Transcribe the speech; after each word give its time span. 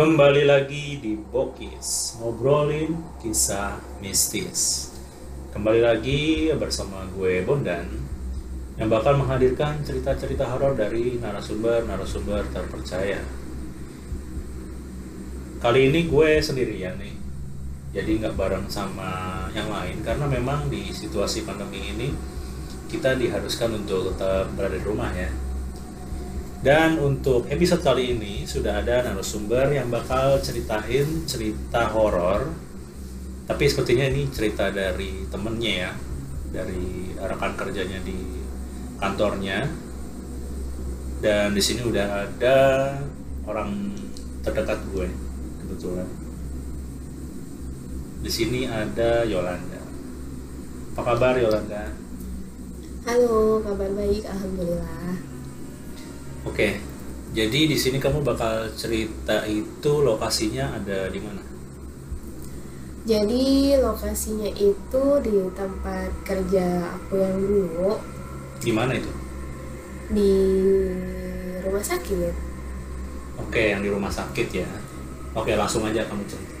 Kembali 0.00 0.48
lagi 0.48 0.96
di 0.96 1.12
Bokis, 1.12 2.16
ngobrolin 2.16 3.20
kisah 3.20 3.76
mistis. 4.00 4.88
Kembali 5.52 5.84
lagi 5.84 6.48
bersama 6.56 7.04
gue 7.12 7.44
Bondan 7.44 7.84
yang 8.80 8.88
bakal 8.88 9.20
menghadirkan 9.20 9.84
cerita-cerita 9.84 10.48
horor 10.48 10.72
dari 10.72 11.20
narasumber-narasumber 11.20 12.48
terpercaya. 12.48 13.20
Kali 15.60 15.92
ini 15.92 16.08
gue 16.08 16.30
sendirian 16.40 16.96
nih, 16.96 17.12
jadi 17.92 18.24
nggak 18.24 18.40
bareng 18.40 18.72
sama 18.72 19.52
yang 19.52 19.68
lain 19.68 20.00
karena 20.00 20.24
memang 20.24 20.72
di 20.72 20.96
situasi 20.96 21.44
pandemi 21.44 21.92
ini 21.92 22.08
kita 22.88 23.20
diharuskan 23.20 23.84
untuk 23.84 24.16
tetap 24.16 24.48
berada 24.56 24.80
di 24.80 24.80
rumah 24.80 25.12
ya. 25.12 25.28
Dan 26.60 27.00
untuk 27.00 27.48
episode 27.48 27.80
kali 27.80 28.12
ini 28.12 28.44
sudah 28.44 28.84
ada 28.84 29.00
narasumber 29.00 29.72
yang 29.72 29.88
bakal 29.88 30.36
ceritain 30.44 31.24
cerita 31.24 31.88
horor. 31.88 32.52
Tapi 33.48 33.64
sepertinya 33.64 34.04
ini 34.12 34.28
cerita 34.28 34.68
dari 34.68 35.24
temennya 35.32 35.88
ya, 35.88 35.92
dari 36.52 37.16
rekan 37.16 37.56
kerjanya 37.56 38.04
di 38.04 38.44
kantornya. 39.00 39.64
Dan 41.24 41.56
di 41.56 41.62
sini 41.64 41.80
udah 41.80 42.28
ada 42.28 42.56
orang 43.48 43.96
terdekat 44.44 44.84
gue 44.92 45.08
kebetulan. 45.64 46.08
Di 48.20 48.28
sini 48.28 48.68
ada 48.68 49.24
Yolanda. 49.24 49.80
Apa 50.92 51.16
kabar 51.16 51.40
Yolanda? 51.40 51.88
Halo, 53.08 53.64
kabar 53.64 53.88
baik, 53.96 54.28
alhamdulillah. 54.28 55.29
Oke, 56.48 56.68
jadi 57.36 57.60
di 57.70 57.76
sini 57.82 57.98
kamu 58.04 58.18
bakal 58.28 58.54
cerita 58.80 59.36
itu 59.58 59.92
lokasinya 60.08 60.64
ada 60.78 61.08
di 61.14 61.20
mana? 61.26 61.42
Jadi 63.10 63.44
lokasinya 63.84 64.48
itu 64.68 65.04
di 65.24 65.36
tempat 65.58 66.10
kerja 66.28 66.66
aku 66.96 67.14
yang 67.24 67.36
dulu 67.44 67.90
Di 68.60 68.72
mana 68.72 68.94
itu? 68.94 69.10
di 70.10 70.30
rumah 71.64 71.82
sakit. 71.84 72.34
Oke, 73.42 73.62
yang 73.74 73.80
di 73.84 73.90
rumah 73.94 74.12
sakit 74.18 74.48
ya. 74.60 74.68
Oke, 75.38 75.52
langsung 75.60 75.82
aja 75.88 76.02
kamu 76.08 76.24
cerita. 76.30 76.54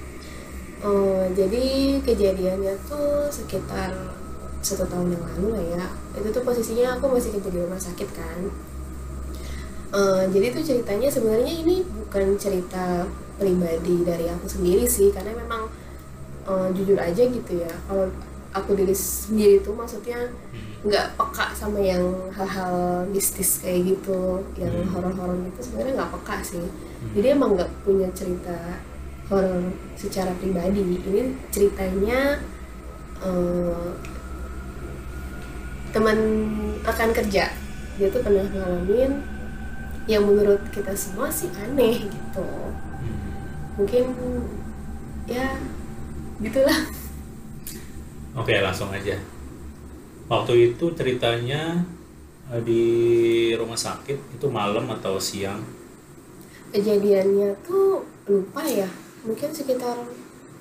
Oh, 0.80 1.20
jadi 1.36 1.60
kejadiannya 2.06 2.72
tuh 2.88 3.28
sekitar 3.28 3.92
satu 4.64 4.84
tahun 4.88 5.12
yang 5.16 5.22
lalu 5.28 5.46
lah 5.56 5.64
ya. 5.76 5.84
Itu 6.16 6.28
tuh 6.32 6.42
posisinya 6.48 6.96
aku 6.96 7.04
masih 7.12 7.36
kerja 7.36 7.50
di 7.52 7.60
rumah 7.60 7.80
sakit 7.80 8.08
kan. 8.16 8.38
Eh, 9.90 10.22
jadi 10.30 10.46
tuh 10.54 10.62
ceritanya 10.62 11.10
sebenarnya 11.10 11.50
ini 11.50 11.82
bukan 11.82 12.38
cerita 12.38 13.10
pribadi 13.42 14.06
dari 14.06 14.30
aku 14.30 14.46
sendiri 14.46 14.86
sih, 14.86 15.10
karena 15.10 15.34
memang 15.34 15.66
eh, 16.46 16.68
jujur 16.78 16.94
aja 16.94 17.22
gitu 17.26 17.52
ya. 17.58 17.72
Kalau 17.90 18.06
aku 18.54 18.74
diri 18.78 18.94
sendiri 18.94 19.62
tuh 19.62 19.74
maksudnya 19.74 20.30
nggak 20.80 21.18
peka 21.18 21.52
sama 21.58 21.82
yang 21.82 22.02
hal-hal 22.32 23.04
mistis 23.10 23.60
kayak 23.60 23.94
gitu, 23.98 24.46
yang 24.56 24.72
Hmm. 24.72 24.90
horor-horor 24.94 25.36
gitu 25.50 25.60
sebenarnya 25.70 25.92
nggak 25.98 26.12
peka 26.22 26.36
sih. 26.46 26.64
Jadi 27.14 27.26
emang 27.34 27.58
nggak 27.58 27.70
punya 27.82 28.06
cerita 28.14 28.78
horor 29.26 29.74
secara 29.98 30.30
pribadi. 30.38 31.02
Ini 31.02 31.34
ceritanya 31.50 32.38
eh, 33.26 33.88
teman 35.90 36.18
rekan 36.86 37.10
kerja 37.10 37.50
dia 37.98 38.08
tuh 38.08 38.22
pernah 38.22 38.46
ngalamin 38.46 39.18
yang 40.08 40.24
menurut 40.28 40.60
kita 40.72 40.92
semua 40.96 41.28
sih 41.32 41.48
aneh 41.56 42.08
gitu 42.08 42.46
mungkin 43.78 44.04
ya 45.26 45.56
gitulah 46.40 46.80
Oke, 48.36 48.54
langsung 48.62 48.90
aja. 48.94 49.18
Waktu 50.30 50.52
itu 50.74 50.94
ceritanya 50.94 51.82
eh, 52.52 52.62
di 52.62 52.82
rumah 53.58 53.78
sakit 53.78 54.18
itu 54.38 54.46
malam 54.50 54.86
atau 54.96 55.18
siang? 55.18 55.60
kejadiannya 56.70 57.58
tuh 57.66 58.06
lupa 58.30 58.62
ya 58.62 58.86
mungkin 59.26 59.50
sekitar 59.50 59.98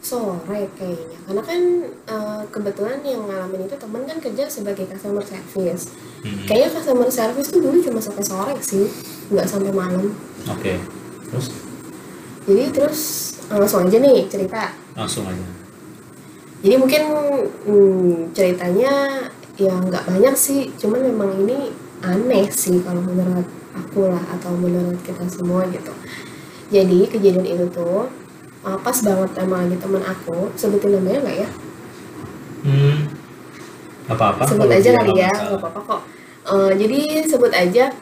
sore 0.01 0.65
kayaknya 0.73 1.17
karena 1.27 1.41
kan 1.43 1.61
eh, 2.09 2.41
kebetulan 2.49 2.99
yang 3.05 3.21
ngalamin 3.29 3.67
itu 3.69 3.75
temen 3.77 4.03
kan 4.09 4.17
kerja 4.17 4.43
sebagai 4.49 4.85
customer 4.89 5.23
service 5.23 5.93
Hmm. 6.19 6.43
kayaknya 6.43 6.75
customer 6.75 7.07
service 7.07 7.47
tuh 7.47 7.63
dulu 7.63 7.79
cuma 7.79 8.03
sampai 8.03 8.27
sore 8.27 8.51
sih 8.59 8.91
nggak 9.29 9.47
sampai 9.47 9.71
malam. 9.73 10.09
Oke, 10.49 10.81
terus? 11.29 11.53
Jadi 12.49 12.63
terus 12.73 12.99
eh, 13.49 13.57
langsung 13.57 13.85
aja 13.85 13.97
nih 14.01 14.25
cerita. 14.25 14.73
Langsung 14.97 15.25
aja. 15.29 15.45
jadi 16.59 16.75
mungkin 16.75 17.03
hmm, 17.63 18.35
ceritanya 18.35 18.91
ya 19.55 19.71
nggak 19.79 20.11
banyak 20.11 20.35
sih 20.35 20.67
cuman 20.75 21.07
memang 21.07 21.31
ini 21.47 21.71
aneh 22.03 22.51
sih 22.51 22.83
kalau 22.83 22.99
menurut 22.99 23.47
aku 23.71 24.11
lah 24.11 24.19
atau 24.35 24.51
menurut 24.59 24.99
kita 25.07 25.23
semua 25.31 25.63
gitu. 25.71 25.95
Jadi 26.67 27.07
kejadian 27.07 27.47
itu 27.47 27.65
tuh 27.71 28.11
uh, 28.67 28.77
pas 28.83 28.97
banget 28.99 29.29
sama 29.39 29.55
lagi 29.63 29.77
teman 29.79 30.03
aku. 30.03 30.51
Sebutin 30.59 30.99
namanya 30.99 31.19
nggak 31.23 31.37
ya? 31.47 31.49
Hmm. 32.67 32.97
Apa-apa? 34.09 34.41
sebut 34.49 34.67
kalau 34.67 34.79
aja 34.81 34.89
kali 34.99 35.13
ya 35.15 35.31
nggak 35.31 35.59
apa-apa 35.63 35.79
kok. 35.85 36.01
Uh, 36.49 36.71
jadi 36.75 36.99
sebut 37.29 37.53
aja 37.55 37.93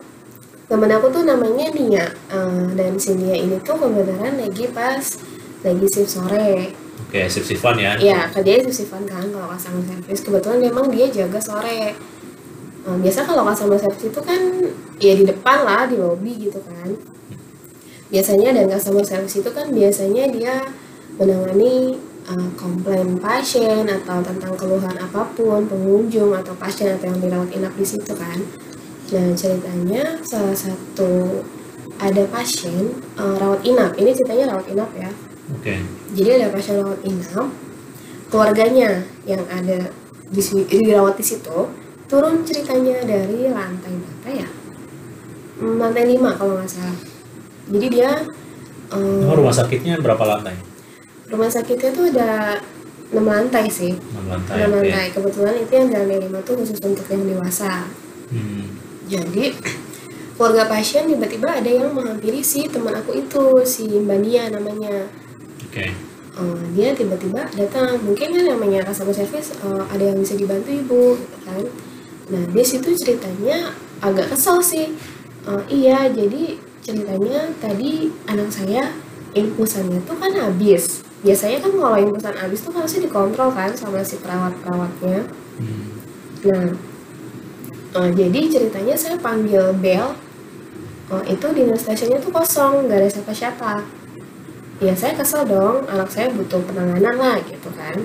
temen 0.67 0.91
aku 0.91 1.07
tuh 1.09 1.23
namanya 1.23 1.71
Nia 1.71 2.07
Uh, 2.27 2.75
dan 2.75 2.99
si 2.99 3.15
Nia 3.15 3.39
ini 3.39 3.55
tuh 3.63 3.79
kebenaran 3.79 4.35
lagi 4.35 4.67
pas 4.75 4.99
lagi 5.63 5.87
shift 5.87 6.11
sore 6.11 6.75
Oke, 7.07 7.23
sip-sipan 7.29 7.79
ya. 7.79 7.95
Iya, 7.95 8.19
kerjanya 8.35 8.67
sip-sifan 8.67 9.07
kan 9.07 9.23
kalau 9.31 9.47
customer 9.53 9.79
service. 9.85 10.21
Kebetulan 10.27 10.59
memang 10.59 10.91
dia 10.91 11.07
jaga 11.07 11.39
sore. 11.39 11.95
Eh, 12.83 12.97
biasa 12.99 13.23
kalau 13.23 13.47
customer 13.47 13.79
service 13.79 14.11
itu 14.11 14.19
kan 14.19 14.41
ya 14.99 15.13
di 15.15 15.23
depan 15.23 15.63
lah, 15.63 15.87
di 15.87 15.95
lobby 15.95 16.35
gitu 16.35 16.59
kan. 16.67 16.99
Biasanya 18.11 18.59
dan 18.59 18.65
customer 18.67 19.07
service 19.07 19.39
itu 19.39 19.49
kan 19.55 19.71
biasanya 19.71 20.23
dia 20.35 20.55
menangani 21.15 21.95
eh, 22.27 22.49
komplain 22.59 23.15
pasien 23.23 23.87
atau 23.87 24.19
tentang 24.25 24.57
keluhan 24.59 24.97
apa 24.99 25.31
pun 25.31 25.63
pengunjung 25.63 26.35
atau 26.35 26.57
pasien 26.59 26.91
atau 26.97 27.07
yang 27.07 27.23
dirawat 27.23 27.49
inap 27.55 27.71
di 27.77 27.85
situ 27.87 28.11
kan. 28.19 28.41
Nah 29.07 29.31
ceritanya 29.33 30.03
salah 30.21 30.51
satu 30.53 31.41
ada 31.97 32.23
pasien 32.27 32.91
eh, 33.15 33.35
rawat 33.35 33.63
inap. 33.63 33.95
Ini 33.95 34.11
ceritanya 34.11 34.45
rawat 34.51 34.67
inap 34.67 34.91
ya 34.93 35.09
Oke. 35.49 35.79
jadi 36.11 36.29
ada 36.37 36.47
pasien 36.51 36.77
rawat 36.77 36.99
inap 37.01 37.47
keluarganya 38.27 38.89
yang 39.23 39.39
ada 39.47 39.87
di 40.27 40.41
si- 40.41 40.67
dirawat 40.67 41.15
di 41.15 41.23
situ 41.23 41.71
turun 42.05 42.43
ceritanya 42.43 42.99
dari 43.01 43.47
lantai 43.47 43.93
berapa 43.93 44.29
ya 44.35 44.49
Hmm, 45.57 45.81
lantai 45.81 46.05
5 46.05 46.37
kalau 46.37 46.53
nggak 46.53 46.69
salah 46.69 46.97
jadi 47.65 47.87
dia 47.87 48.11
eh, 48.91 49.23
Oh, 49.23 49.33
rumah 49.33 49.49
sakitnya 49.51 49.97
berapa 49.97 50.21
lantai? 50.21 50.53
rumah 51.27 51.49
sakitnya 51.49 51.89
tuh 51.91 52.11
ada 52.11 52.61
6 53.09 53.17
lantai 53.17 53.65
sih 53.65 53.95
6 53.95 54.27
lantai. 54.27 54.53
6 54.53 54.61
oke. 54.61 54.71
lantai 54.77 55.05
kebetulan 55.09 55.55
itu 55.57 55.71
yang 55.73 55.87
lantai 55.89 56.17
5 56.21 56.45
tuh 56.45 56.53
khusus 56.59 56.77
untuk 56.77 57.07
yang 57.07 57.23
dewasa 57.25 57.87
Hmm. 58.27 58.76
Jadi 59.07 59.55
keluarga 60.37 60.69
pasien 60.69 61.09
tiba-tiba 61.09 61.49
ada 61.49 61.65
yang 61.65 61.89
menghampiri 61.95 62.45
si 62.45 62.69
teman 62.69 62.93
aku 62.93 63.17
itu 63.17 63.65
si 63.65 63.89
Mbak 63.89 64.19
Nia 64.21 64.43
namanya. 64.53 65.09
Oke. 65.65 65.89
Eh, 66.37 66.61
dia 66.77 66.93
tiba-tiba 66.93 67.49
datang. 67.57 67.97
Mungkin 68.05 68.37
kan 68.37 68.45
namanya 68.45 68.85
customer 68.85 69.15
service 69.17 69.57
eh, 69.57 69.83
ada 69.89 70.03
yang 70.13 70.21
bisa 70.21 70.37
dibantu 70.37 70.69
ibu 70.69 71.17
gitu 71.17 71.37
kan? 71.41 71.63
Nah 72.29 72.43
di 72.53 72.61
situ 72.61 72.93
ceritanya 72.93 73.73
agak 74.05 74.29
kesel 74.29 74.61
sih. 74.61 74.93
Eh, 75.49 75.63
iya 75.73 76.05
jadi 76.13 76.61
ceritanya 76.85 77.49
tadi 77.57 78.13
anak 78.29 78.53
saya 78.53 78.93
infusannya 79.33 80.05
tuh 80.05 80.21
kan 80.21 80.29
habis. 80.37 81.01
Biasanya 81.25 81.65
kan 81.65 81.73
kalau 81.73 81.97
infusan 81.97 82.37
habis 82.37 82.61
tuh 82.61 82.73
harusnya 82.77 83.09
dikontrol 83.09 83.49
kan 83.49 83.73
sama 83.73 84.05
si 84.05 84.21
perawat-perawatnya. 84.21 85.25
Hmm. 85.57 85.85
Nah, 86.45 86.69
eh, 87.95 88.11
jadi 88.11 88.39
ceritanya 88.51 88.95
saya 88.97 89.15
panggil 89.19 89.71
Bel, 89.79 90.11
eh, 91.13 91.23
itu 91.31 91.47
di 91.55 91.63
stationnya 91.77 92.19
tuh 92.19 92.31
kosong, 92.33 92.87
nggak 92.87 92.99
ada 93.03 93.09
siapa-siapa. 93.09 93.73
Ya 94.77 94.93
saya 94.93 95.17
kesel 95.17 95.47
dong, 95.49 95.89
anak 95.89 96.09
saya 96.11 96.29
butuh 96.29 96.61
penanganan 96.67 97.15
lah 97.17 97.37
gitu 97.41 97.69
kan. 97.73 97.97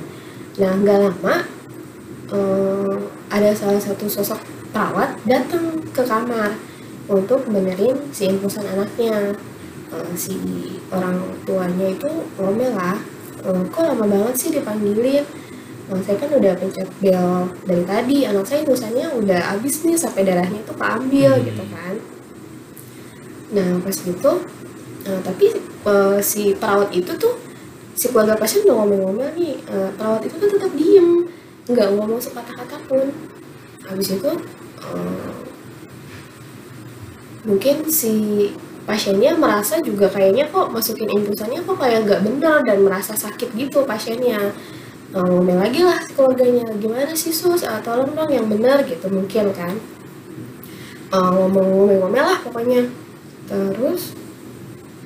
Nah 0.57 0.73
nggak 0.81 0.99
lama, 1.05 1.37
eh, 2.33 2.97
ada 3.29 3.51
salah 3.53 3.81
satu 3.81 4.09
sosok 4.09 4.41
perawat 4.73 5.21
datang 5.29 5.85
ke 5.93 6.03
kamar 6.05 6.57
untuk 7.09 7.45
benerin 7.45 7.97
si 8.15 8.31
infusan 8.31 8.65
anaknya. 8.73 9.37
Eh, 9.93 10.13
si 10.17 10.37
orang 10.89 11.21
tuanya 11.45 11.93
itu 11.93 12.09
ngomel 12.41 12.73
lah, 12.73 12.97
"Eh, 13.45 13.63
kok 13.69 13.85
lama 13.85 14.09
banget 14.09 14.35
sih 14.41 14.51
dipanggilin? 14.57 15.25
Nah, 15.93 16.01
saya 16.05 16.17
kan 16.23 16.31
udah 16.41 16.53
pencet 16.61 16.89
bel 17.03 17.29
dari 17.69 17.85
tadi, 17.93 18.19
anak 18.31 18.45
saya 18.49 18.65
infusannya 18.65 19.07
udah 19.21 19.41
habis 19.53 19.75
nih 19.87 19.99
sampai 20.01 20.23
darahnya 20.25 20.59
itu 20.65 20.73
keambil 20.81 21.33
Hmm. 21.37 21.45
gitu 21.49 21.65
kan. 21.75 21.95
Nah 23.53 23.71
pas 23.85 23.97
gitu 23.97 24.33
Nah, 25.07 25.19
tapi 25.27 25.47
eh, 25.87 26.19
si 26.23 26.55
perawat 26.61 26.91
itu 26.95 27.13
tuh 27.19 27.35
si 27.99 28.07
keluarga 28.11 28.37
pasien 28.41 28.65
udah 28.67 28.77
ngomel-ngomel 28.83 29.31
nih 29.39 29.55
eh, 29.67 29.91
perawat 29.99 30.23
itu 30.29 30.37
tuh 30.43 30.51
tetap 30.55 30.73
diem 30.79 31.09
nggak 31.71 31.89
ngomong 31.97 32.21
sepatah-kata 32.23 32.77
pun 32.89 33.07
habis 33.89 34.09
itu 34.17 34.31
eh, 34.83 35.33
mungkin 37.43 37.77
si 37.91 38.13
pasiennya 38.87 39.39
merasa 39.39 39.79
juga 39.83 40.11
kayaknya 40.11 40.51
kok 40.51 40.71
masukin 40.75 41.11
infusannya 41.11 41.63
kok 41.63 41.79
kayak 41.79 42.03
nggak 42.07 42.23
bener 42.27 42.57
dan 42.67 42.79
merasa 42.87 43.15
sakit 43.15 43.55
gitu 43.55 43.87
pasiennya 43.87 44.55
ngomel 45.13 45.61
lagi 45.61 45.85
lah 45.85 46.01
si 46.01 46.17
keluarganya. 46.17 46.67
Gimana 46.81 47.13
sih 47.13 47.33
sus? 47.35 47.63
Ah, 47.69 47.85
tolong 47.85 48.17
dong 48.17 48.33
yang 48.33 48.49
bener 48.49 48.81
gitu 48.89 49.13
mungkin 49.13 49.53
kan. 49.53 49.77
Eh, 51.13 51.31
ngomong-ngomel-ngomel 51.37 52.25
lah 52.25 52.39
pokoknya. 52.41 52.89
Terus 53.45 54.17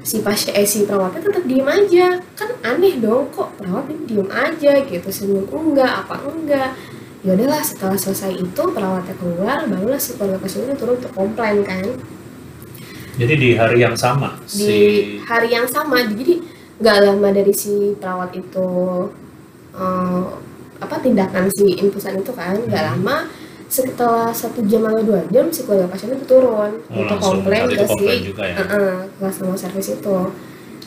si 0.07 0.23
pasien 0.23 0.55
eh 0.55 0.63
si 0.63 0.87
perawatnya 0.87 1.27
tetap 1.27 1.43
diem 1.43 1.67
aja. 1.67 2.23
Kan 2.39 2.51
aneh 2.63 3.03
dong 3.03 3.27
kok 3.35 3.59
perawat 3.59 3.91
ini 3.91 4.03
diem 4.07 4.29
aja 4.31 4.73
gitu? 4.87 5.09
Senyum 5.11 5.51
enggak 5.51 6.07
apa 6.07 6.23
enggak? 6.23 6.71
Ya 7.27 7.35
udahlah 7.35 7.59
setelah 7.59 7.99
selesai 7.99 8.39
itu 8.39 8.63
perawatnya 8.71 9.19
keluar 9.19 9.67
barulah 9.67 9.99
si 9.99 10.15
keluarga 10.15 10.39
pasien 10.39 10.71
itu 10.71 10.79
turun 10.79 10.95
untuk 11.03 11.11
komplain 11.11 11.67
kan. 11.67 11.83
Jadi 13.19 13.35
di 13.35 13.51
hari 13.59 13.83
yang 13.83 13.99
sama 13.99 14.39
di 14.47 14.63
si 14.63 14.79
hari 15.27 15.51
yang 15.51 15.67
sama. 15.67 16.07
Jadi 16.07 16.39
nggak 16.79 16.97
lama 17.03 17.29
dari 17.35 17.51
si 17.51 17.99
perawat 17.99 18.31
itu 18.39 18.69
eh, 19.77 20.25
apa 20.77 20.97
tindakan 21.01 21.49
si 21.53 21.77
infusan 21.77 22.21
itu 22.21 22.33
kan 22.33 22.57
nggak 22.57 22.83
Hmm. 22.85 22.91
lama 23.01 23.17
setelah 23.67 24.31
satu 24.31 24.63
jam 24.71 24.87
atau 24.87 25.03
dua 25.03 25.21
jam 25.29 25.51
si 25.51 25.67
keluarga 25.67 25.91
pasien 25.91 26.15
itu 26.15 26.23
turun 26.25 26.79
Oh, 26.87 27.03
untuk 27.03 27.19
komplain 27.19 27.67
ke 27.67 27.83
si 27.83 28.31
juga 28.31 28.47
ya. 28.47 28.57
Heeh, 28.63 28.95
customer 29.19 29.59
service 29.59 29.91
itu. 29.91 30.19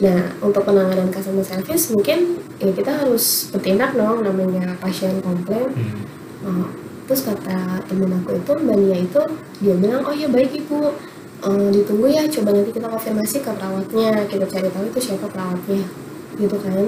Nah, 0.00 0.20
untuk 0.40 0.64
penanganan 0.64 1.12
customer 1.12 1.44
service 1.44 1.92
mungkin 1.92 2.40
ya 2.56 2.72
kita 2.72 3.04
harus 3.04 3.52
bertindak 3.52 3.92
dong 3.92 4.24
namanya 4.24 4.72
pasien 4.80 5.20
komplain. 5.20 5.68
Hmm. 5.76 6.00
Oh, 6.40 6.66
terus 7.04 7.26
kata 7.26 7.84
temen 7.84 8.08
aku 8.16 8.32
itu 8.38 8.52
Mbak 8.54 8.76
Nia 8.80 8.96
itu 8.96 9.22
dia 9.60 9.74
bilang 9.76 10.02
oh 10.06 10.14
ya 10.14 10.28
baik 10.28 10.54
ibu 10.56 10.92
Eh, 11.40 11.68
ditunggu 11.72 12.04
ya 12.04 12.28
coba 12.28 12.52
nanti 12.52 12.68
kita 12.68 12.84
konfirmasi 12.84 13.40
ke 13.40 13.48
perawatnya 13.48 14.28
kita 14.28 14.44
cari 14.44 14.68
tahu 14.68 14.84
itu 14.92 15.00
siapa 15.00 15.24
perawatnya 15.24 15.88
gitu 16.36 16.52
kan 16.60 16.84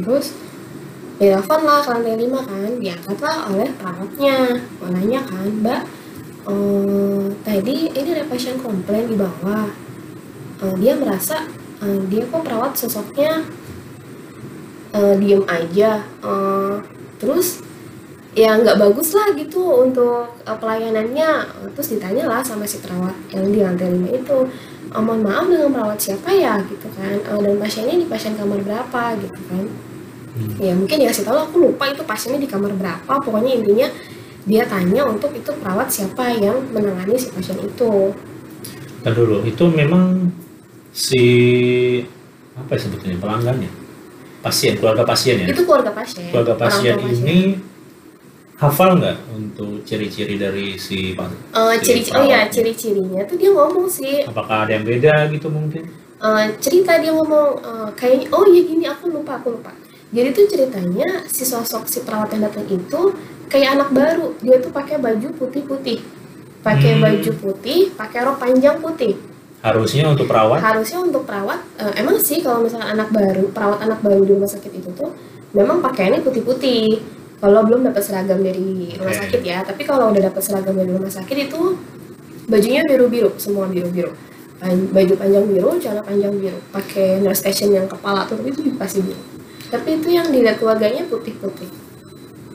terus 0.00 0.32
telepon 1.22 1.60
lah 1.62 1.78
ke 1.86 1.88
lantai 1.94 2.18
lima 2.18 2.40
kan 2.42 2.70
diangkatlah 2.82 3.36
oleh 3.54 3.70
perawatnya 3.78 4.58
nanya 4.90 5.20
kan 5.22 5.46
mbak 5.62 5.82
eh, 6.50 7.24
tadi 7.46 7.76
ini 7.94 8.08
ada 8.10 8.26
pasien 8.26 8.58
komplain 8.58 9.06
di 9.06 9.14
bawah. 9.14 9.70
Eh, 10.62 10.74
dia 10.82 10.98
merasa 10.98 11.46
eh, 11.78 12.00
dia 12.10 12.26
kok 12.26 12.42
perawat 12.42 12.74
sosoknya 12.74 13.46
diem 14.92 15.42
aja. 15.46 16.02
Eh, 16.02 16.74
terus 17.22 17.62
ya 18.32 18.56
nggak 18.58 18.80
bagus 18.80 19.14
lah 19.14 19.30
gitu 19.38 19.62
untuk 19.86 20.34
eh, 20.42 20.58
pelayanannya. 20.58 21.30
Terus 21.78 21.88
ditanya 21.94 22.26
lah 22.26 22.42
sama 22.42 22.66
si 22.66 22.82
perawat 22.82 23.14
yang 23.30 23.46
di 23.54 23.62
lantai 23.62 23.94
lima 23.94 24.10
itu 24.10 24.38
"Eh, 24.90 24.98
mohon 24.98 25.22
maaf 25.22 25.46
dengan 25.46 25.70
perawat 25.70 25.98
siapa 26.02 26.34
ya? 26.34 26.58
Gitu 26.66 26.90
kan. 26.98 27.14
"Eh, 27.22 27.38
dan 27.38 27.54
pasiennya 27.62 28.02
di 28.02 28.06
pasien 28.10 28.34
kamar 28.34 28.58
berapa? 28.66 29.14
Gitu 29.22 29.40
kan 29.46 29.91
Hmm. 30.32 30.56
ya 30.56 30.72
mungkin 30.72 30.96
dikasih 30.96 31.28
tahu 31.28 31.38
aku 31.44 31.56
lupa 31.60 31.92
itu 31.92 32.00
pasiennya 32.08 32.40
di 32.40 32.48
kamar 32.48 32.72
berapa 32.72 33.12
pokoknya 33.20 33.52
intinya 33.52 33.88
dia 34.48 34.64
tanya 34.64 35.04
untuk 35.04 35.28
itu 35.36 35.52
perawat 35.60 35.92
siapa 35.92 36.34
yang 36.40 36.56
menangani 36.72 37.20
si 37.20 37.28
pasien 37.28 37.60
itu 37.60 38.16
Ntar 39.02 39.18
dulu, 39.18 39.42
itu 39.42 39.64
memang 39.66 40.30
si 40.94 41.24
apa 42.54 42.78
ya 42.78 42.80
sebetulnya 42.86 43.18
pelanggannya? 43.18 43.70
Pasien, 44.42 44.78
keluarga 44.78 45.02
pasien 45.02 45.42
ya? 45.42 45.46
itu 45.50 45.62
keluarga 45.66 45.90
pasien 45.90 46.30
Keluarga 46.30 46.54
pasien 46.54 46.94
tua 46.98 47.10
ini 47.10 47.58
hafal 48.62 49.02
nggak 49.02 49.18
untuk 49.34 49.82
ciri-ciri 49.82 50.38
dari 50.38 50.78
si 50.78 51.12
pasien? 51.18 51.38
Eh, 51.50 51.74
si 51.82 51.82
ciri 51.82 52.00
oh 52.14 52.24
ya 52.24 52.40
ciri-cirinya 52.46 53.22
tuh 53.26 53.36
dia 53.36 53.50
ngomong 53.50 53.90
sih 53.90 54.22
Apakah 54.24 54.64
ada 54.64 54.78
yang 54.78 54.86
beda 54.86 55.28
gitu 55.34 55.50
mungkin? 55.50 55.82
Eh, 56.22 56.46
cerita 56.62 56.96
dia 57.02 57.10
ngomong 57.10 57.48
eh, 57.58 57.88
kayaknya 57.98 58.26
oh 58.32 58.46
ya 58.46 58.62
gini 58.62 58.86
aku 58.86 59.10
lupa 59.10 59.42
aku 59.42 59.58
lupa 59.58 59.74
jadi 60.12 60.28
tuh 60.30 60.44
ceritanya 60.44 61.24
si 61.24 61.42
sosok 61.42 61.88
si 61.88 62.04
perawat 62.04 62.36
yang 62.36 62.44
datang 62.44 62.68
itu 62.68 63.00
kayak 63.48 63.80
anak 63.80 63.88
baru. 63.96 64.36
Dia 64.44 64.60
tuh 64.60 64.68
pakai 64.68 65.00
baju 65.00 65.28
putih-putih. 65.40 66.04
Pakai 66.60 66.94
Hmm. 66.94 67.02
baju 67.02 67.30
putih 67.40 67.90
pakai 67.96 68.18
rok 68.22 68.36
panjang 68.36 68.76
putih. 68.78 69.16
Harusnya 69.64 70.10
untuk 70.12 70.26
perawat? 70.28 70.58
harusnya 70.58 70.98
untuk 71.00 71.22
perawat 71.24 71.62
eh, 71.78 71.94
emang 72.02 72.18
sih 72.18 72.42
kalau 72.42 72.66
misalnya 72.66 72.92
anak 72.92 73.08
baru 73.14 73.46
perawat 73.50 73.78
anak 73.80 74.02
baru 74.02 74.20
di 74.26 74.34
rumah 74.34 74.50
sakit 74.50 74.72
itu 74.74 74.90
tuh 74.92 75.10
memang 75.56 75.80
pakaiannya 75.80 76.20
putih-putih. 76.20 77.00
Kalau 77.42 77.66
belum 77.66 77.82
dapat 77.88 78.02
seragam 78.06 78.38
dari 78.38 78.94
rumah 78.94 79.10
Oke. 79.10 79.20
sakit 79.26 79.40
ya. 79.42 79.64
Tapi 79.64 79.82
kalau 79.82 80.12
udah 80.12 80.22
dapat 80.28 80.42
seragam 80.44 80.76
dari 80.76 80.92
rumah 80.92 81.10
sakit 81.10 81.36
itu 81.50 81.60
bajunya 82.46 82.84
biru-biru 82.84 83.32
semua 83.40 83.64
biru-biru. 83.66 84.12
Baju 84.92 85.14
panjang 85.18 85.44
biru 85.48 85.74
celana 85.80 86.04
panjang 86.04 86.36
biru. 86.38 86.58
Pakai 86.70 87.18
nurse 87.18 87.42
station 87.42 87.74
yang 87.74 87.88
kepala 87.90 88.28
tuh 88.28 88.38
itu 88.44 88.60
dikasih 88.62 89.02
biru 89.02 89.31
tapi 89.72 89.96
itu 89.96 90.12
yang 90.12 90.28
dilihat 90.28 90.60
keluarganya 90.60 91.08
putih-putih 91.08 91.66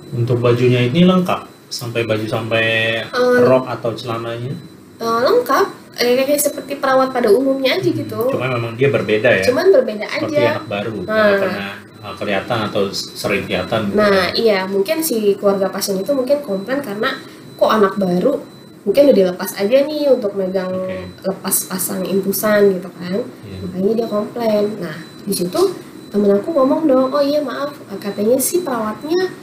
Untuk 0.08 0.40
bajunya 0.40 0.86
ini 0.86 1.04
lengkap? 1.04 1.50
Sampai 1.68 2.06
baju 2.06 2.24
sampai 2.24 2.66
Eh, 3.04 3.38
rok 3.44 3.68
atau 3.68 3.92
celananya? 3.92 4.54
Eh, 4.98 5.20
lengkap 5.26 5.66
eh, 5.98 6.24
kayak 6.24 6.40
seperti 6.40 6.78
perawat 6.78 7.10
pada 7.12 7.28
umumnya 7.28 7.76
aja 7.76 7.90
gitu 7.90 8.30
Cuma 8.30 8.48
memang 8.48 8.78
dia 8.78 8.88
berbeda 8.88 9.30
ya? 9.34 9.44
cuman 9.44 9.74
berbeda 9.74 10.06
Seperti 10.08 10.38
aja 10.38 10.62
anak 10.62 10.68
baru, 10.70 10.96
Nah. 11.04 11.28
pernah 11.36 11.72
uh, 12.00 12.14
kelihatan 12.16 12.60
atau 12.70 12.84
sering 12.94 13.44
kelihatan 13.44 13.80
gitu. 13.90 13.98
Nah, 13.98 14.30
iya, 14.32 14.60
mungkin 14.70 15.02
si 15.02 15.34
keluarga 15.36 15.68
pasien 15.68 15.98
itu 15.98 16.14
mungkin 16.14 16.40
komplain 16.40 16.80
karena 16.80 17.18
kok 17.58 17.72
anak 17.74 17.98
baru 17.98 18.38
mungkin 18.86 19.12
udah 19.12 19.18
dilepas 19.20 19.52
aja 19.60 19.78
nih 19.84 20.08
untuk 20.08 20.32
megang 20.40 20.72
Oke. 20.72 21.12
lepas 21.26 21.56
pasang 21.68 22.08
infusan 22.08 22.80
gitu 22.80 22.88
kan. 22.96 23.20
Iya. 23.44 23.58
Makanya 23.68 23.92
dia 24.00 24.08
komplain. 24.08 24.66
Nah, 24.80 24.96
di 25.28 25.34
situ 25.36 25.62
temen 26.12 26.32
aku 26.36 26.50
ngomong 26.56 26.88
dong, 26.88 27.10
"Oh 27.12 27.24
iya, 27.24 27.44
maaf, 27.44 27.76
katanya 28.00 28.38
sih 28.40 28.64
perawatnya 28.64 29.34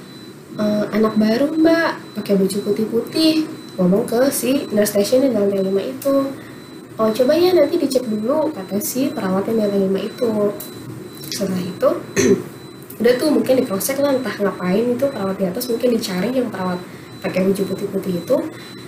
eh, 0.55 0.85
anak 0.95 1.19
baru, 1.19 1.51
Mbak, 1.51 1.91
pakai 2.21 2.35
baju 2.39 2.59
putih-putih." 2.71 3.35
Ngomong 3.75 4.07
ke 4.07 4.31
si 4.31 4.71
nurse 4.71 4.95
station 4.95 5.27
di 5.27 5.31
lantai 5.35 5.61
5 5.67 5.83
itu. 5.83 6.17
"Oh, 6.95 7.11
coba 7.11 7.33
ya 7.35 7.51
nanti 7.53 7.75
dicek 7.75 8.07
dulu," 8.07 8.55
kata 8.55 8.79
si 8.79 9.11
perawat 9.11 9.51
yang 9.51 9.57
di 9.59 9.63
lantai 9.67 9.81
5 9.91 10.01
itu. 10.01 10.33
Setelah 11.35 11.63
itu 11.63 11.89
udah 13.03 13.13
tuh 13.19 13.29
mungkin 13.35 13.55
diproses 13.59 13.99
lah 13.99 14.15
entah 14.15 14.35
ngapain 14.39 14.95
itu 14.95 15.07
perawat 15.11 15.35
di 15.35 15.45
atas 15.51 15.67
mungkin 15.67 15.99
dicari 15.99 16.31
yang 16.31 16.47
perawat 16.47 16.79
pakai 17.25 17.41
baju 17.51 17.63
putih-putih 17.75 18.15
itu 18.23 18.37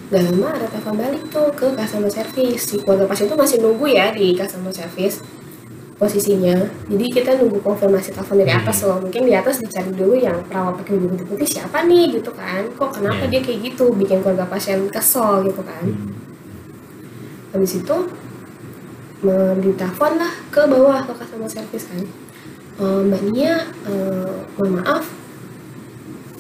gak 0.07 0.23
lama 0.23 0.49
ada 0.55 0.67
telepon 0.71 0.95
balik 1.03 1.23
tuh 1.35 1.51
ke 1.51 1.67
customer 1.75 2.13
service 2.13 2.63
si 2.63 2.79
keluarga 2.79 3.11
pasien 3.11 3.27
itu 3.27 3.35
masih 3.35 3.57
nunggu 3.59 3.87
ya 3.91 4.15
di 4.15 4.39
customer 4.39 4.71
service 4.71 5.19
posisinya. 5.97 6.57
Jadi 6.93 7.05
kita 7.09 7.41
nunggu 7.41 7.65
konfirmasi 7.65 8.13
telepon 8.13 8.37
dari 8.45 8.53
atas 8.53 8.85
loh. 8.85 9.01
Mungkin 9.01 9.23
di 9.25 9.33
atas 9.33 9.65
dicari 9.65 9.91
dulu 9.97 10.13
yang 10.13 10.45
perawat 10.45 10.77
pakai 10.85 11.01
baju 11.01 11.07
putih-putih 11.17 11.49
siapa 11.49 11.89
nih? 11.89 12.21
gitu 12.21 12.31
kan. 12.37 12.69
Kok 12.77 13.01
kenapa 13.01 13.25
Iya. 13.25 13.31
dia 13.33 13.41
kayak 13.41 13.61
gitu? 13.73 13.85
Bikin 13.97 14.21
keluarga 14.21 14.45
pasien 14.45 14.89
kesel 14.93 15.45
gitu 15.49 15.63
kan. 15.65 15.85
Hmm. 15.85 16.13
habis 17.55 17.81
itu 17.81 17.97
ditelepon 19.65 20.13
lah 20.21 20.29
ke 20.53 20.61
bawah 20.69 21.01
ke 21.09 21.13
customer 21.17 21.49
service 21.49 21.89
kan. 21.89 22.05
"Eh, 22.77 23.01
mbak 23.09 23.23
Nia 23.33 23.65
eh, 23.89 24.37
mohon 24.61 24.77
maaf 24.77 25.09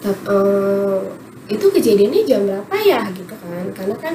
eh, 0.04 1.00
itu 1.48 1.66
kejadiannya 1.72 2.20
jam 2.28 2.44
berapa 2.44 2.76
ya? 2.84 3.00
Gitu 3.16 3.32
kan. 3.32 3.64
Karena 3.72 3.96
kan 3.96 4.14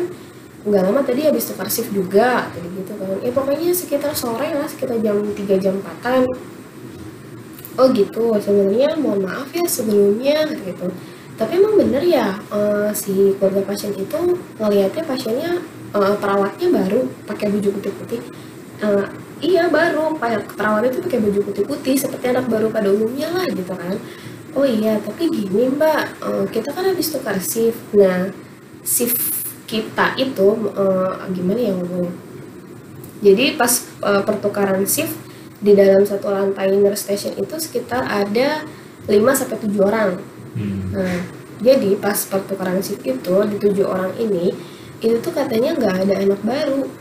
nggak 0.62 0.82
lama 0.86 1.02
tadi 1.02 1.26
habis 1.26 1.50
tukar 1.50 1.68
shift 1.70 1.90
juga 1.90 2.46
tadi 2.54 2.70
gitu 2.78 2.94
kan. 2.98 3.18
Ya 3.26 3.32
pokoknya 3.34 3.74
sekitar 3.74 4.14
sore 4.14 4.54
lah 4.54 4.68
sekitar 4.70 5.02
jam 5.02 5.18
3 5.22 5.58
jam 5.58 5.76
4 5.82 6.28
oh 7.82 7.88
gitu. 7.94 8.26
Sebenarnya 8.38 8.94
mohon 9.02 9.26
maaf 9.26 9.50
ya 9.54 9.66
sebelumnya 9.66 10.46
gitu. 10.50 10.94
Tapi 11.40 11.52
emang 11.58 11.74
bener 11.82 12.04
ya 12.06 12.38
eh, 12.54 12.90
si 12.94 13.34
keluarga 13.42 13.62
pasien 13.66 13.94
itu 13.98 14.38
ngelihatnya 14.62 15.04
pasiennya 15.10 15.52
eh, 15.98 16.16
perawatnya 16.22 16.68
baru 16.70 17.10
pakai 17.26 17.50
baju 17.50 17.70
putih-putih 17.82 18.22
Eh, 18.82 19.06
iya 19.46 19.70
baru. 19.70 20.18
Perawatnya 20.58 20.90
itu 20.90 21.02
pakai 21.06 21.20
baju 21.22 21.40
putih-putih 21.54 21.96
seperti 22.02 22.26
anak 22.34 22.50
baru 22.50 22.74
pada 22.74 22.90
umumnya 22.90 23.30
lah 23.30 23.46
gitu 23.46 23.74
kan. 23.78 23.96
Oh 24.58 24.66
iya 24.66 25.00
tapi 25.00 25.30
gini 25.30 25.70
mbak 25.70 26.02
eh, 26.22 26.46
kita 26.50 26.74
kan 26.74 26.84
habis 26.90 27.14
tukar 27.14 27.38
shift. 27.38 27.78
Nah 27.94 28.34
shift 28.82 29.41
kita 29.72 30.06
itu 30.20 30.48
eh, 30.84 31.12
gimana 31.36 31.60
ya 31.68 31.74
ngomongnya 31.78 32.14
jadi 33.22 33.46
pas 33.60 33.74
eh, 34.04 34.24
pertukaran 34.28 34.84
shift 34.86 35.16
di 35.62 35.72
dalam 35.78 36.04
satu 36.04 36.28
lantai 36.34 36.74
nurse 36.74 37.06
station 37.06 37.34
itu 37.38 37.56
sekitar 37.62 38.02
ada 38.10 38.66
5 39.08 39.40
sampai 39.40 39.58
7 39.62 39.90
orang 39.90 40.12
Hmm. 40.52 40.92
Nah, 40.92 41.20
jadi 41.64 41.96
pas 41.96 42.28
pertukaran 42.28 42.84
shift 42.84 43.08
itu 43.08 43.36
di 43.48 43.56
tujuh 43.56 43.88
orang 43.88 44.12
ini 44.20 44.52
itu 45.00 45.16
tuh 45.24 45.32
katanya 45.32 45.72
nggak 45.80 45.96
ada 46.04 46.16
anak 46.20 46.42
baru. 46.44 46.92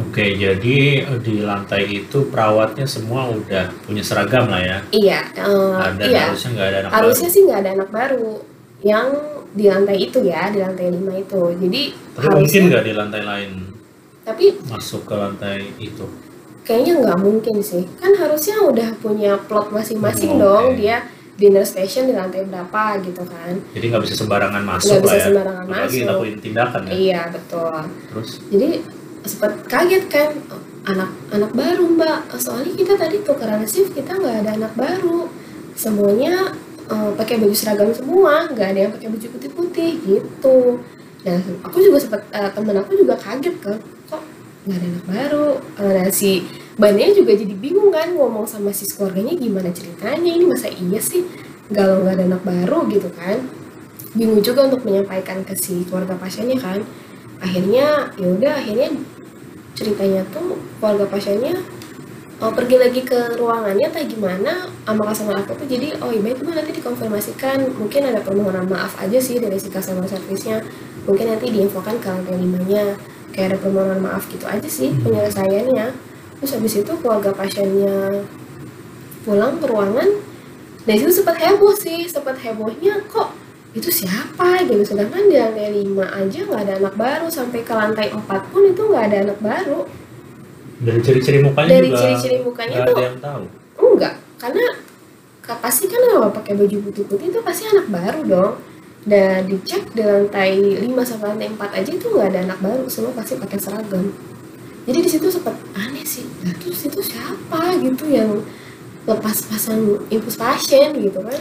Oke, 0.00 0.24
jadi 0.34 0.76
eh, 1.04 1.18
di 1.20 1.34
lantai 1.44 1.84
itu 2.00 2.18
perawatnya 2.32 2.86
semua 2.88 3.28
udah 3.28 3.64
punya 3.84 4.00
seragam 4.00 4.48
lah 4.48 4.62
ya. 4.64 4.78
iya 4.90 5.20
eh, 5.36 5.76
Ada 5.76 6.08
iya 6.08 6.20
harusnya 6.24 6.50
nggak 6.56 6.68
ada 6.72 6.78
anak 6.86 6.92
harusnya 6.94 7.28
baru. 7.28 7.34
sih 7.34 7.40
nggak 7.46 7.60
ada 7.62 7.70
anak 7.76 7.90
baru 7.92 8.32
yang 8.80 9.06
di 9.50 9.64
lantai 9.66 9.96
itu 10.00 10.18
ya 10.22 10.48
di 10.48 10.58
lantai 10.58 10.86
lima 10.88 11.12
itu 11.12 11.42
jadi 11.56 11.82
Tapi 12.12 12.26
mungkin 12.28 12.38
harusnya 12.38 12.60
nggak 12.68 12.84
di 12.84 12.92
lantai 12.92 13.22
lain 13.22 13.50
tapi 14.20 14.44
masuk 14.64 15.02
ke 15.04 15.14
lantai 15.14 15.58
itu. 15.76 16.06
kayaknya 16.62 16.92
nggak 17.00 17.18
mungkin 17.18 17.56
sih 17.60 17.82
kan 17.96 18.12
harusnya 18.14 18.62
udah 18.62 18.88
punya 18.96 19.34
plot 19.40 19.70
masing-masing 19.70 20.36
Oh, 20.36 20.38
dong 20.38 20.66
oke. 20.70 20.78
dia 20.78 21.02
dinner 21.34 21.64
station 21.64 22.04
di 22.04 22.12
lantai 22.12 22.44
berapa 22.44 22.82
gitu 23.00 23.24
kan 23.24 23.58
Jadi 23.72 23.84
nggak 23.86 24.02
bisa 24.04 24.14
sembarangan 24.14 24.62
masuk 24.62 24.98
bisa 24.98 25.08
lah 25.08 25.16
ya. 25.16 25.24
sembarangan 25.24 25.64
Apalagi 25.66 25.98
masuk. 25.98 26.10
lakuin 26.10 26.36
tindakan 26.38 26.80
ya. 26.84 26.92
iya 26.92 27.20
betul 27.28 27.80
Terus 28.06 28.28
jadi 28.46 28.68
sempat 29.22 29.52
kaget 29.66 30.04
kan 30.06 30.28
"Oh, 30.48 30.62
anak 30.82 31.10
anak 31.28 31.50
baru 31.52 31.84
mbak 31.90 32.18
soalnya 32.36 32.72
kita 32.72 32.94
tadi 32.94 33.16
tukeran 33.20 33.64
shift 33.64 33.92
kita 33.92 34.14
nggak 34.14 34.36
ada 34.40 34.50
anak 34.54 34.72
baru 34.74 35.26
semuanya 35.74 36.52
eh, 36.90 37.10
pakai 37.14 37.34
baju 37.38 37.54
seragam 37.54 37.90
semua 37.94 38.50
nggak 38.50 38.68
ada 38.74 38.80
yang 38.88 38.92
pakai 38.92 39.08
baju 39.08 39.26
putih 39.38 39.50
putih 39.54 39.90
gitu. 40.02 40.58
Nah 41.24 41.38
aku 41.62 41.76
juga 41.78 41.98
sempat 42.02 42.22
eh, 42.34 42.50
temen 42.50 42.76
aku 42.76 42.92
juga 42.98 43.14
kaget 43.16 43.56
kan 43.62 43.78
kok 44.10 44.22
nggak 44.66 44.76
ada 44.76 44.86
anak 44.86 45.04
baru? 45.06 45.48
Eh, 45.80 45.92
nah 45.96 46.08
si 46.10 46.30
bannya 46.80 47.12
juga 47.12 47.32
jadi 47.36 47.54
bingung 47.54 47.92
kan 47.92 48.12
ngomong 48.16 48.48
sama 48.48 48.72
si 48.72 48.88
keluarganya 48.88 49.36
gimana 49.36 49.70
ceritanya 49.70 50.30
ini 50.30 50.44
masa 50.48 50.68
iya 50.72 51.00
sih 51.00 51.24
kalau 51.70 52.02
nggak 52.02 52.14
ada 52.18 52.24
anak 52.34 52.42
baru? 52.42 52.78
Gitu 52.90 53.08
kan. 53.14 53.38
Bingung 54.10 54.42
juga 54.42 54.66
untuk 54.66 54.82
menyampaikan 54.82 55.46
ke 55.46 55.54
si 55.54 55.86
keluarga 55.86 56.18
pasiennya 56.18 56.58
kan. 56.58 56.82
Akhirnya 57.40 58.10
ya 58.18 58.26
udah 58.36 58.52
akhirnya 58.58 58.90
ceritanya 59.78 60.26
tuh 60.34 60.58
keluarga 60.76 61.06
pasiennya 61.08 61.56
oh, 62.40 62.52
pergi 62.56 62.76
lagi 62.80 63.00
ke 63.04 63.36
ruangannya 63.36 63.86
atau 63.92 64.02
gimana? 64.08 64.52
Sama 64.88 65.02
customer 65.06 65.36
aku 65.44 65.52
tuh 65.60 65.66
jadi 65.68 65.96
oh 66.00 66.10
iya 66.10 66.32
itu 66.32 66.42
nanti 66.48 66.72
dikonfirmasikan. 66.74 67.58
Mungkin 67.76 68.00
ada 68.10 68.20
permohonan 68.24 68.66
maaf 68.66 68.96
aja 68.98 69.18
sih 69.20 69.36
dari 69.38 69.60
si 69.60 69.68
customer 69.68 70.08
service-nya. 70.08 70.64
Mungkin 71.04 71.36
nanti 71.36 71.46
diinfokan 71.52 72.00
ke 72.00 72.08
lantai 72.08 72.36
limanya. 72.40 72.96
Kayak 73.30 73.54
ada 73.54 73.58
permohonan 73.62 74.00
maaf 74.02 74.26
gitu 74.26 74.48
aja 74.48 74.66
sih 74.66 74.90
Hmm. 74.90 75.06
penyelesaiannya. 75.06 75.86
Terus 76.40 76.50
habis 76.56 76.74
itu 76.80 76.92
keluarga 77.04 77.30
pasiennya 77.36 78.24
pulang 79.28 79.60
ke 79.60 79.68
ruangan 79.68 80.08
dan 80.88 80.94
itu 80.96 81.12
sempat 81.12 81.36
heboh 81.36 81.76
sih 81.76 82.08
sempat 82.08 82.40
hebohnya 82.40 83.04
kok 83.04 83.36
itu 83.76 83.92
siapa? 83.92 84.64
gitu. 84.66 84.82
Sedangkan 84.82 85.30
di 85.30 85.36
lantai 85.38 85.70
5 85.70 86.02
aja 86.10 86.38
nggak 86.42 86.60
ada 86.66 86.74
anak 86.82 86.94
baru. 86.98 87.26
Sampai 87.30 87.62
ke 87.62 87.70
lantai 87.70 88.10
4 88.10 88.50
pun 88.50 88.66
itu 88.66 88.82
nggak 88.82 89.04
ada 89.12 89.16
anak 89.30 89.38
baru 89.38 89.86
dari 90.80 91.00
ciri-ciri 91.04 91.38
mukanya 91.44 91.68
dari 91.68 91.88
juga 91.88 92.00
ciri-ciri 92.00 92.36
mukanya 92.40 92.76
tuh 92.82 92.94
ada 92.96 93.04
yang 93.04 93.18
tahu. 93.20 93.42
enggak 93.80 94.14
karena 94.40 94.64
ka- 95.44 95.60
pasti 95.60 95.84
kan 95.86 96.00
kalau 96.00 96.28
pakai 96.32 96.52
baju 96.56 96.76
putih-putih 96.88 97.26
itu 97.28 97.40
pasti 97.44 97.62
anak 97.68 97.86
baru 97.88 98.22
dong. 98.24 98.54
Dan 99.00 99.48
dicek 99.48 99.96
di 99.96 100.04
lantai 100.04 100.76
5 100.84 100.92
sampai 101.08 101.32
lantai 101.32 101.48
4 101.56 101.72
aja 101.72 101.88
itu 101.88 102.04
nggak 102.04 102.36
ada 102.36 102.40
anak 102.44 102.58
baru 102.60 102.84
semua 102.84 103.16
pasti 103.16 103.32
pakai 103.40 103.56
seragam. 103.56 104.12
Jadi 104.84 104.98
di 105.00 105.08
situ 105.08 105.26
sempat 105.32 105.56
aneh 105.72 106.04
sih 106.04 106.24
nah 106.44 106.52
terus 106.56 106.84
itu 106.84 107.00
siapa 107.00 107.80
gitu 107.80 108.04
yang 108.08 108.44
lepas 109.04 109.48
pasang 109.48 110.00
infus 110.08 110.36
pasien 110.36 110.92
gitu 111.00 111.20
kan 111.20 111.40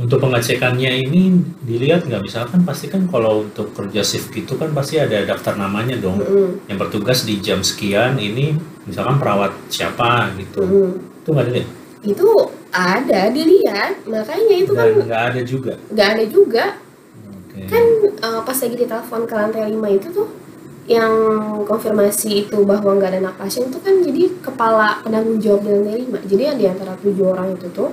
Untuk 0.00 0.16
pengecekannya 0.16 1.04
ini 1.04 1.44
dilihat 1.60 2.08
nggak? 2.08 2.24
Misalkan 2.24 2.64
pasti 2.64 2.88
kan 2.88 3.04
kalau 3.04 3.44
untuk 3.44 3.76
kerja 3.76 4.00
shift 4.00 4.32
gitu 4.32 4.56
kan 4.56 4.72
pasti 4.72 4.96
ada 4.96 5.28
daftar 5.28 5.60
namanya 5.60 6.00
dong. 6.00 6.24
Mm-mm. 6.24 6.64
yang 6.72 6.80
bertugas 6.80 7.28
di 7.28 7.36
jam 7.44 7.60
sekian 7.60 8.16
ini 8.16 8.56
misalkan 8.88 9.20
perawat 9.20 9.52
siapa 9.68 10.32
gitu. 10.40 10.64
Mm-mm. 10.64 10.88
itu 11.20 11.28
nggak 11.28 11.46
dilihat? 11.52 11.68
Itu 12.00 12.28
ada 12.72 13.20
dilihat 13.28 13.92
makanya 14.08 14.56
itu 14.56 14.72
kan 14.72 14.88
dan 14.88 15.04
nggak 15.04 15.22
ada 15.28 15.40
juga? 15.44 15.72
nggak 15.92 16.08
ada 16.16 16.24
juga. 16.24 16.64
Oke. 17.50 17.60
kan 17.68 17.84
eh, 18.08 18.40
pas 18.40 18.56
lagi 18.56 18.76
ditelepon 18.78 19.22
ke 19.28 19.34
lantai 19.36 19.68
5 19.68 19.98
itu 20.00 20.08
tuh 20.16 20.28
yang 20.88 21.12
konfirmasi 21.68 22.48
itu 22.48 22.58
bahwa 22.64 22.96
nggak 22.96 23.10
ada 23.14 23.20
anak 23.28 23.36
pasien 23.36 23.68
itu 23.68 23.78
kan 23.84 24.00
jadi 24.00 24.22
kepala 24.40 25.04
penanggung 25.04 25.38
jawab 25.42 25.66
di 25.66 25.70
lantai 25.76 25.94
5 26.08 26.30
jadi 26.30 26.42
yang 26.50 26.56
di 26.56 26.66
antara 26.72 26.96
tujuh 26.98 27.26
orang 27.36 27.52
itu 27.52 27.68
tuh 27.74 27.92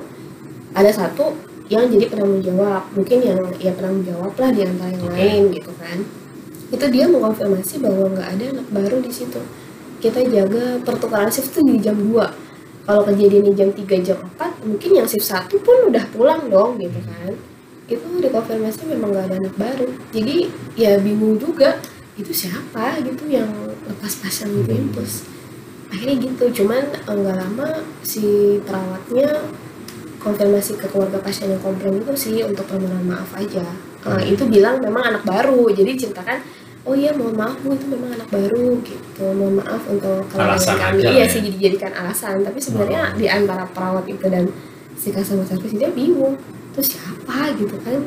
ada 0.77 0.93
satu 0.93 1.33
yang 1.67 1.85
jadi 1.91 2.05
penanggung 2.07 2.43
jawab. 2.43 2.83
Mungkin 2.95 3.17
yang 3.23 3.39
ya 3.59 3.71
penanggung 3.75 4.05
jawab 4.07 4.33
lah 4.39 4.49
di 4.51 4.61
antara 4.63 4.91
yang 4.91 5.07
Oke. 5.07 5.15
lain 5.15 5.41
gitu 5.51 5.71
kan. 5.75 5.97
Itu 6.67 6.85
dia 6.91 7.05
mengkonfirmasi 7.07 7.79
bahwa 7.79 8.11
nggak 8.11 8.29
ada 8.39 8.45
anak 8.55 8.67
baru 8.71 8.97
di 8.99 9.11
situ. 9.11 9.39
Kita 9.97 10.19
jaga 10.23 10.77
pertukaran 10.83 11.31
shift 11.31 11.51
tuh 11.55 11.63
di 11.65 11.81
jam 11.81 11.97
2 11.97 12.13
kalau 12.87 13.01
kejadiannya 13.03 13.53
jam 13.57 13.69
3 13.73 13.99
jam 14.05 14.17
4 14.39 14.63
mungkin 14.63 14.89
yang 14.95 15.07
shift 15.09 15.27
satu 15.27 15.59
pun 15.59 15.91
udah 15.91 16.03
pulang 16.13 16.47
dong 16.47 16.79
gitu 16.79 16.99
kan. 17.03 17.33
Itu 17.87 18.03
dikonfirmasi 18.19 18.83
memang 18.87 19.11
nggak 19.15 19.25
ada 19.31 19.35
anak 19.41 19.55
baru. 19.55 19.87
Jadi 20.11 20.47
ya 20.75 20.99
bingung 20.99 21.39
juga 21.39 21.79
itu 22.15 22.31
siapa 22.31 22.99
gitu 23.03 23.27
yang 23.27 23.47
lepas 23.87 24.13
pasang 24.23 24.51
gitu 24.55 24.71
Hmm. 24.71 24.83
infus. 24.87 25.23
Akhirnya 25.87 26.15
gitu 26.19 26.43
cuman 26.63 26.83
eh, 26.95 27.15
nggak 27.15 27.37
lama 27.37 27.69
si 28.03 28.59
perawatnya 28.67 29.39
konfirmasi 30.27 30.75
ke 30.75 30.87
keluarga 30.87 31.17
pasien 31.17 31.47
yang 31.47 31.63
komplain 31.63 31.97
itu 31.97 32.13
sih 32.13 32.43
untuk 32.43 32.67
permohonan 32.67 33.07
maaf 33.07 33.31
aja 33.33 33.63
Hmm. 34.07 34.23
itu 34.23 34.39
bilang 34.47 34.79
memang 34.79 35.03
anak 35.03 35.23
baru 35.23 35.67
jadi 35.69 35.91
ceritakan 35.93 36.39
oh 36.83 36.95
iya 36.95 37.11
mohon 37.11 37.35
maaf 37.35 37.59
bu 37.59 37.75
itu 37.75 37.91
memang 37.91 38.15
anak 38.15 38.29
baru 38.31 38.79
gitu 38.79 39.25
mohon 39.35 39.59
maaf 39.59 39.83
untuk 39.83 40.23
kelalaian 40.31 40.55
Alasan 40.55 40.75
kami 40.79 40.99
aja 41.03 41.11
iya 41.11 41.25
sih 41.27 41.39
ya. 41.39 41.51
jadi 41.51 41.57
jadikan 41.59 41.91
alasan 41.91 42.35
tapi 42.39 42.55
sebenarnya 42.57 43.01
Oh. 43.03 43.17
di 43.19 43.27
antara 43.27 43.67
perawat 43.67 44.07
itu 44.07 44.23
dan 44.31 44.47
si 44.95 45.11
customer 45.11 45.43
service 45.43 45.75
dia 45.75 45.91
bingung 45.91 46.39
terus 46.71 46.95
siapa 46.95 47.51
gitu 47.59 47.75
kan 47.83 47.99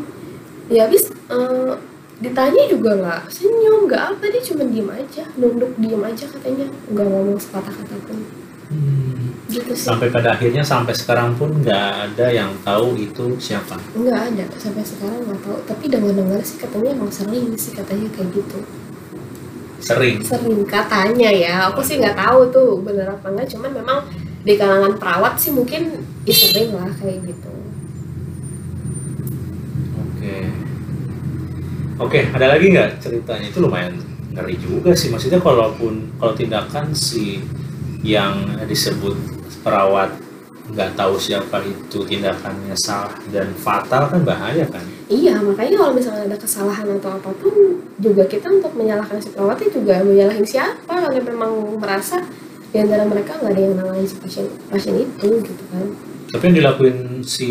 ya 0.73 0.89
habis 0.89 1.13
eh, 1.13 1.73
ditanya 2.17 2.65
juga 2.65 2.91
nggak 2.97 3.21
senyum 3.29 3.85
nggak 3.85 4.03
apa 4.17 4.25
dia 4.25 4.41
cuma 4.41 4.63
diem 4.65 4.89
aja 4.89 5.25
nunduk 5.37 5.73
diem 5.77 6.01
aja 6.01 6.25
katanya 6.31 6.65
nggak 6.89 7.07
ngomong 7.07 7.37
sepatah 7.37 7.75
kata 7.75 7.97
pun 8.09 8.19
Hmm. 8.71 9.10
Gitu 9.51 9.73
sih 9.75 9.91
sampai 9.91 10.09
pada 10.15 10.39
akhirnya 10.39 10.63
sampai 10.63 10.95
sekarang 10.95 11.35
pun 11.35 11.51
nggak 11.59 11.91
ada 12.07 12.27
yang 12.31 12.55
tahu 12.63 12.95
itu 12.95 13.35
siapa. 13.43 13.77
Nggak 13.99 14.19
ada 14.31 14.45
sampai 14.55 14.87
sekarang 14.87 15.27
nggak 15.27 15.41
tahu. 15.43 15.59
Tapi 15.67 15.85
dengar-dengar 15.91 16.41
sih 16.47 16.57
katanya 16.63 16.91
emang 16.95 17.11
sering 17.11 17.51
sih 17.59 17.75
katanya 17.75 18.07
kayak 18.15 18.31
gitu. 18.31 18.59
Sering? 19.83 20.23
Sering 20.23 20.63
katanya 20.65 21.31
ya. 21.35 21.55
Aku 21.75 21.83
sih 21.83 21.99
nggak 21.99 22.15
tahu 22.15 22.55
tuh 22.55 22.71
bener 22.87 23.11
apa 23.11 23.27
enggak 23.35 23.51
cuman 23.51 23.71
memang 23.75 23.99
di 24.41 24.55
kalangan 24.57 24.97
perawat 24.97 25.35
sih 25.37 25.51
mungkin 25.51 26.07
ya 26.25 26.33
sering 26.33 26.71
lah 26.73 26.89
kayak 26.97 27.19
gitu. 27.27 27.53
Oke. 29.99 30.37
Oke, 32.01 32.21
ada 32.33 32.57
lagi 32.57 32.73
nggak 32.73 33.03
ceritanya? 33.03 33.47
Itu 33.51 33.61
lumayan 33.61 33.99
ngeri 34.33 34.57
juga 34.57 34.95
sih. 34.95 35.11
Maksudnya 35.11 35.43
kalaupun 35.43 36.17
kalau 36.17 36.33
tindakan 36.33 36.95
si 36.95 37.45
yang 38.01 38.57
disebut 38.65 39.40
perawat 39.61 40.11
nggak 40.71 40.95
tahu 40.95 41.19
siapa 41.19 41.59
itu 41.67 41.99
tindakannya 42.07 42.79
salah 42.79 43.11
dan 43.35 43.51
fatal 43.59 44.07
kan 44.07 44.23
bahaya 44.23 44.63
kan? 44.71 44.85
iya 45.11 45.35
makanya 45.43 45.83
kalau 45.83 45.93
misalnya 45.99 46.31
ada 46.31 46.39
kesalahan 46.39 46.87
atau 46.95 47.11
apa 47.19 47.31
pun 47.43 47.83
juga 47.99 48.23
kita 48.31 48.47
untuk 48.47 48.71
menyalahkan 48.79 49.19
si 49.19 49.35
perawatnya 49.35 49.69
juga 49.75 49.95
menyalahin 50.07 50.47
siapa 50.47 50.95
kalau 50.95 51.11
memang 51.11 51.53
merasa 51.83 52.23
di 52.71 52.79
antara 52.79 53.03
mereka 53.03 53.35
nggak 53.43 53.51
ada 53.51 53.63
yang 53.67 53.75
nangani 53.83 54.07
si 54.07 54.17
pasien 54.23 54.47
pasien 54.71 54.95
itu 54.95 55.29
gitu 55.43 55.65
kan 55.75 55.87
Tapi 56.31 56.43
yang 56.47 56.57
dilakuin 56.63 56.99
si 57.27 57.51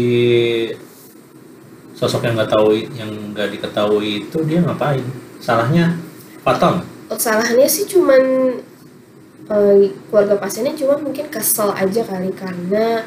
sosok 2.00 2.24
yang 2.24 2.39
nggak 2.39 2.51
tahu 2.56 2.80
yang 2.96 3.12
nggak 3.36 3.51
diketahui 3.51 4.24
itu 4.24 4.39
dia 4.48 4.63
ngapain? 4.63 5.04
Salahnya 5.44 6.00
fatal 6.39 6.80
kesalahannya 7.10 7.68
sih 7.68 7.89
cuman 7.89 8.22
eh, 9.50 9.89
keluarga 10.08 10.36
pasiennya 10.38 10.74
cuma 10.74 10.96
mungkin 10.98 11.25
kesel 11.27 11.74
aja 11.74 12.01
kali 12.06 12.29
karena 12.34 13.06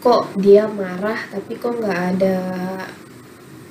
kok 0.00 0.36
dia 0.36 0.68
marah 0.68 1.16
tapi 1.28 1.56
kok 1.56 1.80
nggak 1.80 2.00
ada 2.16 2.36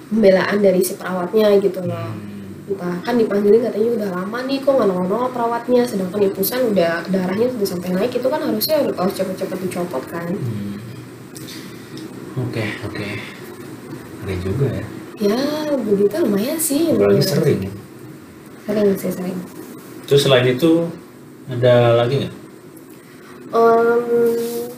pembelaan 0.08 0.58
dari 0.62 0.82
si 0.82 0.93
perawatnya 0.93 1.58
gitu 1.58 1.82
loh 1.84 2.13
Hmm. 2.63 2.79
entah 2.79 2.96
kan 3.03 3.20
dipanggilin 3.20 3.60
katanya 3.60 3.89
udah 4.00 4.10
lama 4.24 4.39
nih 4.48 4.63
kok 4.63 4.72
nggak 4.72 4.88
nongol 4.88 5.27
perawatnya 5.29 5.84
sedangkan 5.84 6.32
infusan 6.32 6.72
udah 6.72 7.03
darahnya 7.12 7.51
sudah 7.51 7.67
sampai 7.67 7.89
naik 7.91 8.15
itu 8.15 8.24
kan 8.24 8.39
harusnya 8.39 8.75
harus 8.88 9.13
cepet-cepet 9.13 9.58
dicopot 9.67 10.03
kan 10.08 10.32
Hmm. 10.32 10.79
Oke 12.34 12.65
oke. 12.82 13.10
Ngeri 14.24 14.36
juga 14.41 14.65
ya. 14.74 14.86
ya 15.22 15.38
begitu 15.75 16.15
lumayan 16.17 16.58
sih 16.58 16.89
lumayan. 16.89 17.22
sering. 17.22 17.62
sering 18.65 18.89
sih 18.98 19.12
sering 19.12 19.38
Terus 20.08 20.22
selain 20.24 20.48
itu 20.48 20.88
ada 21.51 22.00
lagi 22.00 22.23
nggak? 22.23 22.33
Em, 23.53 24.03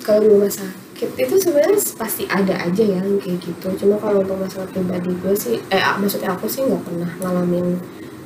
kalau 0.01 0.19
di 0.25 0.27
rumah 0.33 0.51
sakit 0.51 1.09
itu 1.15 1.35
sebenarnya 1.37 1.79
pasti 1.95 2.23
ada 2.25 2.55
aja 2.57 2.83
ya 2.83 2.99
yang 2.99 3.21
kayak 3.21 3.39
gitu. 3.45 3.67
Cuma 3.85 3.95
kalau 4.01 4.25
untuk 4.25 4.41
masalah 4.41 4.67
pribadi 4.73 5.13
gue 5.13 5.35
sih 5.37 5.55
eh 5.69 5.83
maksudnya 6.01 6.33
aku 6.33 6.49
sih 6.49 6.65
nggak 6.65 6.83
pernah 6.83 7.11
ngalamin 7.21 7.77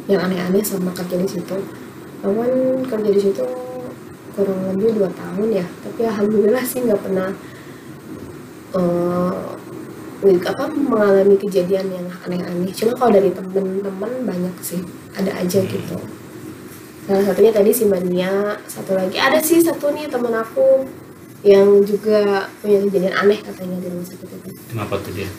yang 0.09 0.25
aneh-aneh 0.25 0.63
sama 0.63 0.89
kerja 0.95 1.19
di 1.19 1.27
situ. 1.29 1.57
Kan 2.23 2.51
kerja 2.87 3.09
di 3.11 3.21
situ 3.21 3.43
kurang 4.33 4.59
lebih 4.73 5.03
dua 5.03 5.09
tahun 5.11 5.47
ya. 5.59 5.65
Tapi 5.83 6.01
alhamdulillah 6.07 6.63
sih 6.63 6.79
nggak 6.87 7.01
pernah 7.03 7.29
eh, 8.73 9.33
apa 10.49 10.63
mengalami 10.71 11.35
kejadian 11.35 11.87
yang 11.91 12.07
aneh-aneh. 12.25 12.71
Cuma 12.71 12.95
kalau 12.95 13.11
dari 13.11 13.29
temen-temen 13.35 14.11
banyak 14.23 14.55
sih. 14.63 14.79
Ada 15.13 15.35
aja 15.43 15.59
gitu 15.67 16.18
salah 17.09 17.25
satunya 17.25 17.49
tadi 17.49 17.73
si 17.73 17.89
Mania 17.89 18.53
satu 18.69 18.93
lagi. 18.93 19.17
Ada 19.17 19.41
sih 19.41 19.65
satu 19.65 19.89
nih 19.89 20.05
temen 20.05 20.29
aku 20.29 20.85
yang 21.41 21.81
juga 21.81 22.45
punya 22.61 22.85
kejadian 22.85 23.15
aneh 23.17 23.41
katanya 23.41 23.81
di 23.81 23.87
rumah 23.89 24.05
sakit 24.05 24.29
itu. 24.29 24.49
Kenapa 24.69 25.01
tuh 25.01 25.13
dia? 25.17 25.29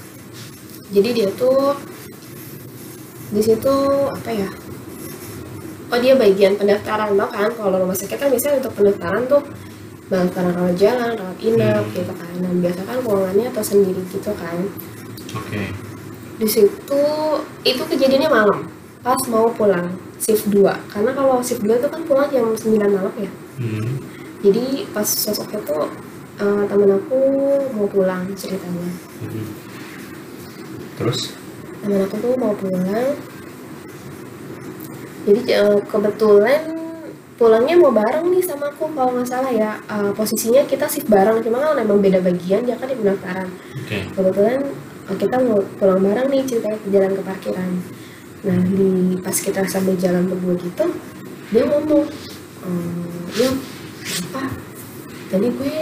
jadi 0.91 1.15
dia 1.15 1.29
tuh 1.39 1.79
di 3.31 3.39
situ 3.39 3.75
apa 4.11 4.31
ya? 4.35 4.51
Oh 5.91 5.99
dia 6.03 6.19
bagian 6.19 6.59
pendaftaran 6.59 7.15
loh 7.15 7.31
kan? 7.31 7.55
Kalau 7.55 7.79
rumah 7.79 7.95
sakit 7.95 8.19
kan 8.19 8.27
biasanya 8.27 8.59
untuk 8.67 8.75
pendaftaran 8.75 9.23
tuh 9.31 9.43
pendaftaran 10.11 10.51
rawat 10.51 10.75
jalan 10.75 11.15
rawat 11.15 11.39
inap 11.39 11.87
Hmm. 11.87 11.95
gitu 11.95 12.13
kan. 12.19 12.35
Dan 12.43 12.55
biasa 12.59 12.81
kan 12.83 12.97
ruangannya 13.07 13.47
atau 13.55 13.63
sendiri 13.63 14.03
gitu 14.11 14.33
kan. 14.35 14.59
Oke. 15.39 15.63
di 16.41 16.49
situ 16.49 17.03
itu 17.63 17.83
kejadiannya 17.85 18.33
malam 18.33 18.65
pas 19.05 19.21
mau 19.29 19.53
pulang 19.53 19.93
shift 20.21 20.47
2 20.47 20.61
karena 20.87 21.11
kalau 21.11 21.41
shift 21.41 21.61
2 21.61 21.75
itu 21.75 21.89
kan 21.89 22.03
pulang 22.05 22.29
jam 22.29 22.45
9 22.47 22.77
malam 22.89 23.15
ya 23.17 23.31
Hmm. 23.57 24.01
jadi 24.41 24.89
pas 24.89 25.05
sosoknya 25.05 25.61
tuh 25.63 25.89
eh, 26.37 26.63
temen 26.65 26.91
aku 26.91 27.19
mau 27.71 27.85
pulang 27.87 28.25
ceritanya 28.33 28.89
Mhm. 29.21 29.45
Terus? 30.95 31.33
temen 31.79 32.01
aku 32.03 32.17
tuh 32.19 32.33
mau 32.37 32.53
pulang 32.55 33.17
jadi 35.23 35.41
eh, 35.55 35.79
kebetulan 35.85 36.61
pulangnya 37.37 37.73
mau 37.75 37.89
bareng 37.91 38.29
nih 38.29 38.41
sama 38.41 38.69
aku 38.69 38.89
kalau 38.91 39.13
nggak 39.15 39.25
salah 39.27 39.49
ya 39.51 39.77
Eh, 39.83 40.13
posisinya 40.13 40.65
kita 40.65 40.85
shift 40.87 41.09
bareng 41.09 41.41
cuma 41.41 41.61
kan 41.63 41.77
emang 41.77 42.01
beda 42.01 42.21
bagian 42.21 42.65
dia 42.65 42.77
kan 42.77 42.87
di 42.87 42.97
pendaftaran 42.97 43.49
Oke. 43.77 43.99
kebetulan 44.11 44.61
kita 45.11 45.37
mau 45.39 45.59
pulang 45.77 46.01
bareng 46.01 46.27
nih 46.29 46.45
ceritanya 46.45 46.79
ke 46.79 46.89
jalan 46.89 47.13
ke 47.13 47.23
parkiran 47.23 47.71
nah 48.41 48.57
di 48.57 49.21
pas 49.21 49.37
kita 49.37 49.61
sambil 49.69 49.95
jalan 50.01 50.25
berdua 50.25 50.57
gitu 50.61 50.85
dia 51.51 51.63
ngomong 51.67 52.07
ehm, 52.65 53.11
yuk 53.37 53.55
apa? 54.31 54.43
Tadi 55.31 55.49
gue 55.51 55.75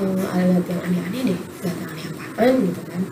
eh, 0.00 0.24
ada 0.32 0.44
lihat 0.44 0.64
yang 0.68 0.82
aneh-aneh 0.84 1.20
deh 1.32 1.38
lihat 1.38 1.76
yang 1.76 1.90
aneh 1.92 2.04
apaan 2.08 2.54
gitu 2.64 2.82
kan. 2.84 3.02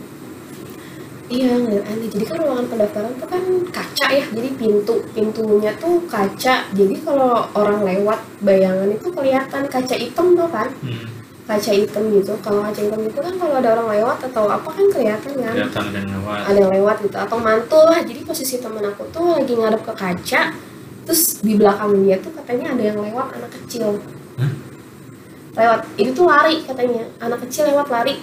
Iya 1.27 1.51
ngeliat 1.59 1.85
aneh. 1.91 2.09
Jadi 2.13 2.25
kan 2.29 2.37
ruangan 2.39 2.67
pendaftaran 2.71 3.13
tuh 3.19 3.29
kan 3.29 3.43
kaca 3.75 4.07
ya 4.13 4.25
jadi 4.31 4.49
pintu 4.55 4.95
pintunya 5.17 5.73
tuh 5.81 6.05
kaca. 6.07 6.57
Jadi 6.71 6.95
kalau 7.03 7.49
orang 7.57 7.81
lewat 7.83 8.21
bayangan 8.45 8.93
itu 8.93 9.09
kelihatan 9.11 9.65
kaca 9.67 9.95
hitam 9.97 10.37
tuh 10.37 10.49
kan? 10.53 10.69
Hmm. 10.85 11.16
Kaca 11.47 11.71
hitam 11.71 12.05
gitu. 12.11 12.35
Kalau 12.43 12.61
kaca 12.67 12.81
hitam 12.83 13.01
itu 13.07 13.19
kan 13.23 13.35
kalau 13.39 13.55
ada 13.63 13.69
orang 13.79 13.89
lewat 13.95 14.19
atau 14.27 14.45
apa 14.51 14.69
kan 14.69 14.87
kelihatan 14.91 15.33
kan? 15.39 15.55
Kelihatan 15.55 15.83
ada 15.95 15.99
yang 16.03 16.13
lewat. 16.19 16.39
ada 16.43 16.59
yang 16.59 16.73
lewat 16.75 16.97
gitu. 17.07 17.17
Atau 17.17 17.39
mantul 17.39 17.85
lah. 17.87 18.01
Jadi 18.03 18.21
posisi 18.27 18.59
temen 18.59 18.83
aku 18.83 19.07
tuh 19.15 19.39
lagi 19.39 19.55
ngadep 19.55 19.83
ke 19.87 19.93
kaca. 19.95 20.43
Terus 21.07 21.23
di 21.39 21.55
belakang 21.55 22.03
dia 22.03 22.19
tuh 22.19 22.35
katanya 22.35 22.75
ada 22.75 22.83
yang 22.83 22.99
lewat 22.99 23.27
anak 23.39 23.51
kecil. 23.63 24.03
Hah? 24.43 24.53
lewat. 25.57 25.81
Itu 25.97 26.11
tuh 26.13 26.27
lari 26.27 26.57
katanya. 26.67 27.03
Anak 27.23 27.39
kecil 27.47 27.71
lewat 27.71 27.87
lari. 27.89 28.15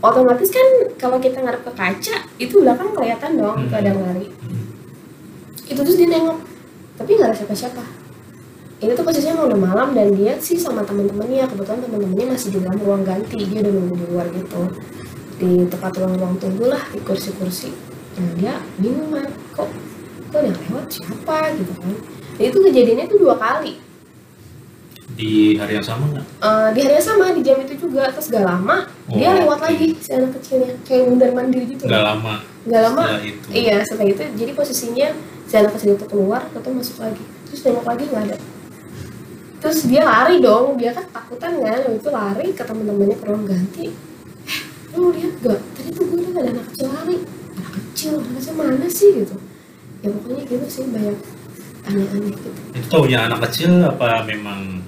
Otomatis 0.00 0.48
kan 0.48 0.66
kalau 0.96 1.20
kita 1.20 1.42
ngadep 1.42 1.60
ke 1.66 1.72
kaca 1.74 2.16
itu 2.38 2.54
belakang 2.62 2.94
kelihatan 2.94 3.36
dong. 3.36 3.66
Itu 3.66 3.74
Hmm. 3.74 3.80
ada 3.82 3.88
yang 3.90 4.00
lari. 4.00 4.26
Hmm. 4.30 4.66
itu 5.70 5.78
terus 5.86 5.98
dia 5.98 6.10
nengok. 6.10 6.38
Tapi 6.98 7.10
nggak 7.14 7.30
ada 7.30 7.36
siapa-siapa 7.36 7.99
ini 8.80 8.92
tuh 8.92 9.04
posisinya 9.04 9.34
mau 9.36 9.46
udah 9.46 9.60
malam 9.60 9.88
dan 9.92 10.08
dia 10.16 10.40
sih 10.40 10.56
sama 10.56 10.80
teman-temannya 10.80 11.44
kebetulan 11.46 11.80
teman-temannya 11.84 12.26
masih 12.32 12.48
di 12.48 12.58
dalam 12.64 12.78
ruang 12.80 13.02
ganti. 13.04 13.36
Dia 13.44 13.60
udah 13.60 13.72
nunggu 13.76 13.94
di 13.94 14.04
luar 14.08 14.26
gitu. 14.32 14.60
Di 15.36 15.50
tempat 15.68 15.92
ruang-ruang 15.96 16.34
tunggu 16.36 16.64
lah 16.68 16.82
di 16.88 16.98
kursi-kursi. 17.00 17.70
Nah 18.16 18.30
dia 18.36 18.54
bingung 18.76 19.12
kan 19.12 19.28
kok 19.52 19.68
kok 20.32 20.40
yang 20.40 20.56
lewat? 20.68 20.86
Siapa 20.88 21.36
gitu 21.56 21.72
kan? 21.76 21.94
Dan 22.40 22.44
itu 22.48 22.58
kejadiannya 22.64 23.04
tuh 23.06 23.18
dua 23.20 23.36
kali. 23.36 23.76
Di 25.10 25.58
hari 25.60 25.76
yang 25.76 25.84
sama 25.84 26.04
nggak? 26.08 26.24
Eh, 26.40 26.68
di 26.72 26.80
hari 26.80 26.94
yang 26.96 27.04
sama 27.04 27.24
di 27.36 27.42
jam 27.44 27.60
itu 27.60 27.74
juga. 27.76 28.08
Terus 28.16 28.32
gak 28.32 28.46
lama 28.48 28.88
dia 29.10 29.28
Oh, 29.28 29.34
lewat 29.44 29.58
oke. 29.60 29.66
lagi 29.68 29.86
si 30.00 30.10
anak 30.16 30.30
kecilnya. 30.40 30.72
Kayak 30.88 31.02
mundar 31.04 31.30
mandir 31.36 31.62
gitu 31.68 31.84
Nggak 31.84 32.04
lama. 32.06 32.34
nggak 32.64 32.80
lama. 32.88 33.02
Setelah 33.04 33.24
itu. 33.28 33.46
Iya, 33.52 33.76
setelah 33.84 34.08
itu. 34.08 34.22
Jadi 34.40 34.52
posisinya 34.56 35.08
si 35.44 35.54
anak 35.58 35.72
kecil 35.76 35.98
itu 35.98 36.06
keluar, 36.08 36.48
itu 36.48 36.68
masuk 36.72 36.96
lagi. 36.96 37.24
Terus 37.50 37.60
nengok 37.66 37.84
lagi 37.84 38.04
nggak 38.08 38.24
ada. 38.30 38.36
Terus 39.60 39.78
dia 39.84 40.02
lari 40.08 40.40
dong, 40.40 40.80
dia 40.80 40.90
kan 40.96 41.04
takutan 41.12 41.60
kan, 41.60 41.80
itu 41.92 42.08
lari 42.08 42.48
ke 42.56 42.62
temen-temennya 42.64 43.16
ke 43.20 43.24
ruang 43.28 43.44
ganti. 43.44 43.86
Eh, 44.48 44.96
lu 44.96 45.12
lihat 45.12 45.36
gak? 45.44 45.60
Tadi 45.76 45.88
tuh 45.92 46.04
gue 46.08 46.20
ada 46.32 46.48
anak 46.48 46.64
kecil 46.72 46.88
lari. 46.88 47.16
Anak 47.60 47.72
kecil, 47.76 48.12
anak 48.24 48.32
kecil 48.40 48.54
mana 48.56 48.86
sih 48.88 49.08
gitu? 49.20 49.36
Ya 50.00 50.08
pokoknya 50.16 50.42
gitu 50.48 50.64
sih 50.64 50.84
banyak 50.88 51.16
aneh-aneh 51.84 52.32
gitu. 52.32 52.48
Itu 52.72 52.86
taunya 52.88 53.28
anak 53.28 53.44
kecil 53.52 53.84
apa 53.84 54.24
memang 54.24 54.80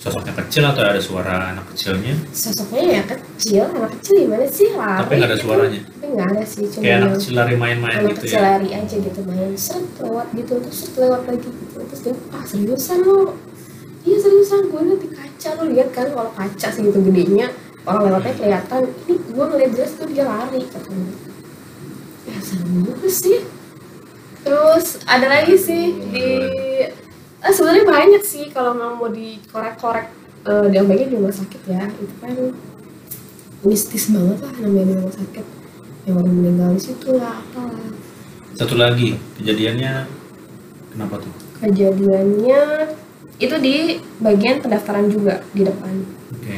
sosoknya 0.00 0.32
kecil 0.32 0.64
atau 0.64 0.80
ada 0.80 1.00
suara 1.00 1.52
anak 1.52 1.68
kecilnya? 1.76 2.16
Sosoknya 2.32 2.82
ya 2.88 3.02
kecil, 3.04 3.68
anak 3.68 4.00
kecil 4.00 4.14
gimana 4.24 4.46
sih 4.48 4.68
lari? 4.72 5.00
Tapi 5.04 5.12
nggak 5.12 5.28
ada 5.28 5.36
gitu. 5.36 5.44
suaranya. 5.44 5.80
Tapi 5.84 6.06
nggak 6.08 6.28
ada 6.32 6.42
sih, 6.48 6.64
cuma 6.72 6.82
Kayak 6.88 6.96
anak 6.96 7.12
kecil 7.20 7.32
lari 7.36 7.54
main-main 7.60 7.96
anak 8.00 8.08
gitu 8.16 8.20
kecil 8.24 8.38
ya? 8.40 8.44
lari 8.48 8.68
aja 8.72 8.96
gitu 8.96 9.20
main 9.28 9.52
seret 9.60 9.86
lewat 10.00 10.26
gitu 10.32 10.52
terus 10.56 10.76
seret 10.80 10.94
lewat 11.04 11.20
lagi 11.28 11.48
gitu 11.52 11.76
terus 11.84 12.00
dia 12.00 12.14
ah 12.32 12.42
seriusan 12.48 12.98
lo 13.04 13.20
iya 14.06 14.16
seriusan 14.22 14.70
gue 14.70 14.80
liat 14.86 15.00
di 15.02 15.08
kaca 15.10 15.48
lo 15.58 15.64
lihat 15.66 15.88
kan 15.90 16.06
kalau 16.14 16.30
kaca 16.30 16.68
segitu 16.70 17.02
gedenya 17.02 17.50
orang 17.82 18.08
lewatnya 18.10 18.34
kelihatan 18.38 18.82
ini 19.06 19.14
gue 19.18 19.44
ngeliat 19.44 19.72
jelas 19.74 19.92
tuh 19.98 20.06
dia 20.06 20.24
lari 20.26 20.62
katanya. 20.70 21.14
Ya 22.26 22.38
juga 22.42 23.08
sih. 23.10 23.42
Terus 24.46 25.02
ada 25.10 25.26
lagi 25.26 25.58
sih 25.58 25.84
di 26.14 26.28
ah 27.42 27.50
sebenarnya 27.50 27.86
banyak 27.86 28.22
sih 28.22 28.50
kalau 28.54 28.78
mau 28.78 28.94
mau 28.94 29.10
dikorek-korek 29.10 30.06
eh 30.46 30.66
di 30.70 30.76
bagian 30.86 31.10
di 31.10 31.16
rumah 31.18 31.34
sakit 31.34 31.62
ya. 31.66 31.84
Itu 31.90 32.14
kan 32.22 32.34
mistis 33.66 34.14
banget 34.14 34.38
lah 34.38 34.54
namanya 34.62 34.86
di 34.86 34.94
rumah 35.02 35.14
sakit. 35.14 35.46
Yang 36.06 36.16
orang 36.22 36.34
meninggal 36.38 36.70
di 36.78 36.82
situ 36.82 37.08
lah 37.18 37.42
apalah. 37.42 37.90
Satu 38.54 38.74
lagi 38.78 39.18
kejadiannya 39.36 40.06
kenapa 40.94 41.18
tuh? 41.20 41.46
kejadiannya 41.60 42.60
itu 43.36 43.56
di 43.58 43.74
bagian 44.16 44.58
pendaftaran 44.58 45.06
juga 45.06 45.44
di 45.50 45.62
depan 45.62 45.92
Oke. 46.32 46.56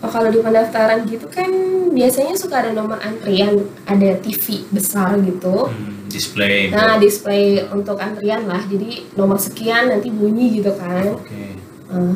oh, 0.00 0.10
kalau 0.10 0.28
di 0.28 0.38
pendaftaran 0.38 1.04
gitu 1.04 1.26
kan 1.26 1.46
biasanya 1.88 2.34
suka 2.34 2.60
ada 2.60 2.70
nomor 2.72 2.98
antrian 2.98 3.54
ada 3.84 4.14
TV 4.16 4.66
besar 4.68 5.18
gitu 5.18 5.70
Hmm, 5.70 6.06
display. 6.08 6.68
nah 6.68 6.96
display 6.96 7.62
untuk 7.68 7.94
antrian 7.96 8.42
lah 8.44 8.64
jadi 8.64 9.06
nomor 9.14 9.36
sekian 9.36 9.88
nanti 9.88 10.08
bunyi 10.08 10.56
gitu 10.56 10.74
kan 10.74 11.14
Oke. 11.14 11.54
Eh, 11.88 12.14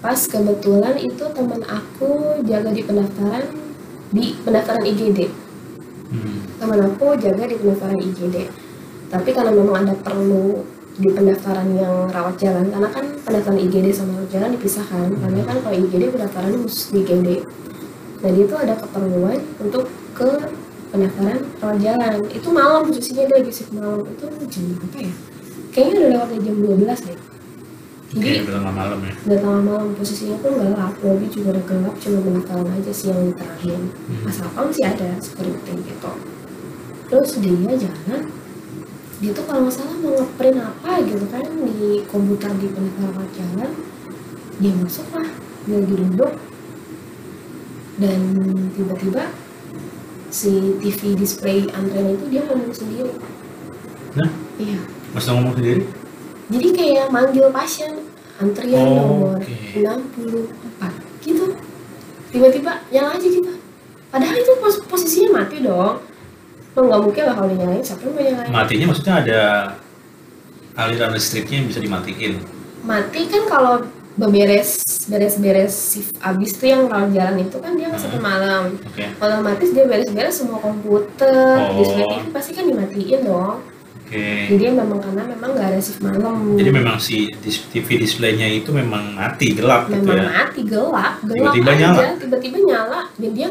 pas 0.00 0.20
kebetulan 0.20 0.96
itu 0.96 1.24
teman 1.30 1.62
aku 1.62 2.10
jaga 2.42 2.68
di 2.68 2.80
pendaftaran 2.80 3.44
di 4.10 4.36
pendaftaran 4.40 4.84
IGD 4.84 5.20
Hmm. 6.04 6.46
teman 6.56 6.78
aku 6.84 7.16
jaga 7.16 7.44
di 7.44 7.56
pendaftaran 7.56 7.98
IGD 7.98 8.36
tapi 9.08 9.30
karena 9.30 9.50
memang 9.50 9.82
ada 9.82 9.94
perlu 9.96 10.62
di 10.94 11.08
pendaftaran 11.10 11.74
yang 11.74 12.06
rawat 12.06 12.38
jalan 12.38 12.70
karena 12.70 12.88
kan 12.90 13.04
pendaftaran 13.26 13.58
IGD 13.58 13.86
sama 13.90 14.22
rawat 14.22 14.30
jalan 14.30 14.50
dipisahkan. 14.54 15.06
Karena 15.18 15.40
kan 15.42 15.56
kalau 15.62 15.76
IGD 15.76 16.02
pendaftaran 16.14 16.52
khusus 16.62 16.94
di 16.94 17.02
IGD 17.02 17.28
nah 18.24 18.32
dia 18.32 18.44
tuh 18.48 18.56
ada 18.56 18.74
keperluan 18.80 19.36
untuk 19.60 19.84
ke 20.16 20.28
pendaftaran 20.94 21.38
rawat 21.60 21.78
jalan. 21.82 22.14
Itu 22.30 22.48
malam 22.54 22.86
posisinya 22.88 23.26
dia 23.26 23.36
lagi 23.42 23.52
shift 23.52 23.72
malam. 23.74 24.06
Itu 24.06 24.24
jam 24.48 24.64
berapa 24.78 24.98
ya? 25.02 25.12
Kayaknya 25.74 25.94
udah 25.98 26.08
lewat 26.14 26.28
jam 26.38 26.56
12 26.62 27.08
deh. 27.10 27.18
Jadi 28.14 28.46
udah 28.46 28.54
tengah 28.62 28.74
malam 28.78 28.98
ya. 29.02 29.12
udah 29.26 29.38
tengah 29.42 29.62
malam. 29.66 29.86
Posisinya 29.98 30.36
pun 30.38 30.50
gelap 30.54 30.94
lobby 31.02 31.26
juga 31.34 31.48
udah 31.58 31.64
gelap 31.66 31.94
cuma 31.98 32.18
pendaftaran 32.22 32.68
aja 32.70 32.92
sih 32.94 33.06
yang 33.10 33.20
diterangin 33.34 33.82
Hmm. 33.90 34.22
pas 34.22 34.38
apaan 34.46 34.68
sih 34.70 34.84
ada 34.86 35.08
security 35.18 35.72
gitu. 35.82 36.12
Terus 37.10 37.30
dia 37.42 37.74
jalan 37.74 38.22
dia 39.24 39.32
tuh 39.32 39.44
kalau 39.48 39.64
nggak 39.64 39.72
salah 39.72 39.96
mau 40.04 40.12
ngeprint 40.20 40.60
apa 40.60 41.00
gitu 41.00 41.24
kan 41.32 41.44
di 41.48 42.04
komputer 42.04 42.52
di 42.60 42.68
pendaftaran 42.68 43.28
jalan 43.32 43.70
dia 44.60 44.72
masuk 44.76 45.08
lah 45.16 45.28
dia 45.64 45.76
lagi 45.80 45.94
duduk 45.96 46.32
dan 47.96 48.20
tiba-tiba 48.76 49.32
si 50.28 50.76
TV 50.84 51.00
display 51.16 51.64
antrean 51.72 52.20
itu 52.20 52.26
dia 52.28 52.42
ngomong 52.44 52.74
sendiri. 52.74 53.16
Nah, 54.18 54.28
iya. 54.60 54.76
Mas 55.16 55.24
ngomong 55.30 55.56
sendiri? 55.56 55.88
jadi 56.44 56.68
kayak 56.76 57.06
manggil 57.08 57.48
pasien 57.48 58.04
antrian 58.36 58.84
Oh, 58.84 59.40
nomor 59.40 59.40
oke. 59.40 59.56
64 59.80 61.24
gitu. 61.24 61.46
Tiba-tiba 62.28 62.72
nyala 62.92 63.16
aja 63.16 63.24
gitu 63.24 63.64
padahal 64.12 64.36
itu 64.36 64.52
pos 64.62 64.78
posisinya 64.86 65.42
mati 65.42 65.58
dong 65.58 65.98
lo 66.74 66.80
nggak 66.82 67.00
mungkin 67.02 67.22
lah 67.24 67.34
kalau 67.34 67.48
dinyalain 67.48 67.80
siapa 67.80 68.02
yang 68.02 68.12
mau 68.12 68.22
nyalain 68.22 68.50
Matinya 68.50 68.86
maksudnya 68.88 69.14
ada 69.16 69.40
aliran 70.74 71.10
listriknya 71.12 71.56
yang 71.56 71.68
bisa 71.68 71.78
dimatiin. 71.78 72.34
mati 72.82 73.24
kan 73.26 73.42
kalau 73.46 73.74
beberes 74.14 74.78
beres-beres 75.06 75.72
shift 75.90 76.14
abis 76.20 76.54
tuh 76.54 76.66
yang 76.66 76.84
rawat 76.84 77.10
jalan 77.10 77.40
itu 77.40 77.56
kan 77.56 77.72
dia 77.72 77.88
nggak 77.88 77.98
sampai 77.98 78.20
malam 78.20 78.62
Oke. 78.76 79.04
otomatis 79.16 79.68
dia 79.70 79.84
beres-beres 79.84 80.34
semua 80.34 80.58
komputer 80.58 81.34
Oh. 81.64 81.78
display 81.78 82.04
TV 82.08 82.24
pasti 82.28 82.50
kan 82.52 82.64
dimatiin 82.64 83.20
dong 83.22 83.58
Oke. 84.04 84.26
jadi 84.50 84.62
memang 84.70 85.00
karena 85.00 85.22
memang 85.26 85.50
nggak 85.54 85.68
ada 85.68 85.80
shift 85.80 85.98
malam 85.98 86.54
Jadi 86.54 86.70
memang 86.70 86.96
si 86.98 87.32
TV 87.72 87.88
displaynya 87.98 88.46
itu 88.46 88.70
memang 88.70 89.14
mati 89.14 89.50
gelap 89.50 89.88
gitu 89.88 90.04
memang 90.04 90.20
ya. 90.20 90.30
mati 90.36 90.60
gelap 90.62 91.14
gelap 91.22 91.54
Tiba-tiba 91.54 91.70
aja 91.72 91.80
nyala. 91.88 92.10
tiba-tiba 92.18 92.58
nyala 92.60 93.00
dan 93.14 93.30
dia 93.32 93.48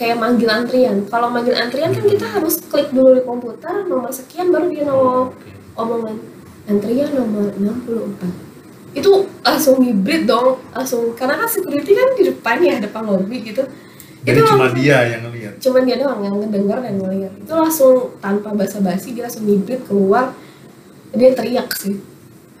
kayak 0.00 0.16
manggil 0.16 0.48
antrian. 0.48 1.04
Kalau 1.06 1.28
manggil 1.28 1.52
antrian 1.52 1.92
kan 1.92 2.00
kita 2.02 2.24
harus 2.26 2.56
klik 2.64 2.88
dulu 2.88 3.12
di 3.12 3.22
komputer 3.22 3.84
nomor 3.84 4.08
sekian 4.08 4.48
baru 4.48 4.72
dia 4.72 4.88
nongol 4.88 5.36
omongan. 5.76 6.16
Antrian 6.64 7.10
nomor 7.12 7.52
64 7.52 8.48
itu 8.90 9.06
langsung 9.46 9.78
hibrid 9.78 10.26
dong 10.26 10.58
langsung 10.74 11.14
karena 11.14 11.38
kan 11.38 11.46
security 11.46 11.94
kan 11.94 12.08
di 12.18 12.24
depan 12.26 12.56
ya 12.58 12.80
depan 12.80 13.04
lobby 13.04 13.44
gitu. 13.44 13.62
Jadi 14.20 14.36
Itu 14.36 14.48
cuma 14.48 14.66
langsung- 14.66 14.80
dia 14.80 14.96
yang 15.06 15.22
ngelihat. 15.24 15.52
cuman 15.60 15.82
dia 15.84 15.96
doang 15.96 16.20
yang 16.20 16.36
ngedenger 16.36 16.78
dan 16.80 16.94
ngeliat. 16.96 17.32
Itu 17.38 17.52
langsung 17.54 17.94
tanpa 18.18 18.50
basa-basi 18.50 19.12
dia 19.12 19.28
langsung 19.28 19.44
hibrid 19.44 19.84
keluar. 19.84 20.32
Dia 21.12 21.30
teriak 21.32 21.68
sih 21.76 22.00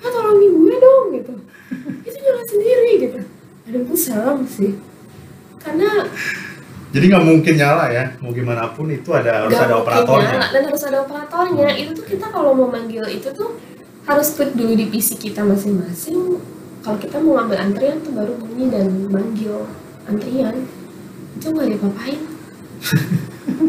ah 0.00 0.08
tolongin 0.08 0.52
gue 0.54 0.76
dong 0.76 1.04
gitu. 1.12 1.32
Itu 2.04 2.16
nyala 2.16 2.42
sendiri 2.44 2.90
gitu. 3.00 3.18
Ada 3.68 3.78
itu 3.80 3.94
serem 3.96 4.40
sih. 4.46 4.72
Karena 5.60 6.08
Jadi 6.90 7.04
nggak 7.06 7.22
mungkin 7.22 7.54
nyala 7.54 7.84
ya, 7.88 8.04
mau 8.18 8.34
gimana 8.34 8.66
pun 8.74 8.90
itu 8.90 9.10
ada 9.14 9.46
harus 9.46 9.54
nggak 9.54 9.68
ada 9.68 9.76
operatornya. 9.78 10.30
nyala 10.34 10.48
dan 10.50 10.62
harus 10.66 10.82
ada 10.82 10.98
operatornya. 11.06 11.68
Itu 11.78 11.90
tuh 11.94 12.06
kita 12.06 12.26
kalau 12.28 12.50
mau 12.50 12.66
manggil 12.66 13.06
itu 13.06 13.30
tuh 13.30 13.54
harus 14.04 14.28
klik 14.34 14.58
dulu 14.58 14.74
di 14.74 14.86
PC 14.86 15.14
kita 15.16 15.46
masing-masing. 15.46 16.42
Kalau 16.80 16.98
kita 16.98 17.20
mau 17.20 17.38
ngambil 17.38 17.58
antrian 17.60 18.02
tuh 18.02 18.10
baru 18.10 18.32
bunyi 18.34 18.72
dan 18.74 18.86
manggil 19.06 19.70
antrian. 20.04 20.66
Itu 21.38 21.54
nggak 21.54 21.66
diapa-apain 21.70 22.20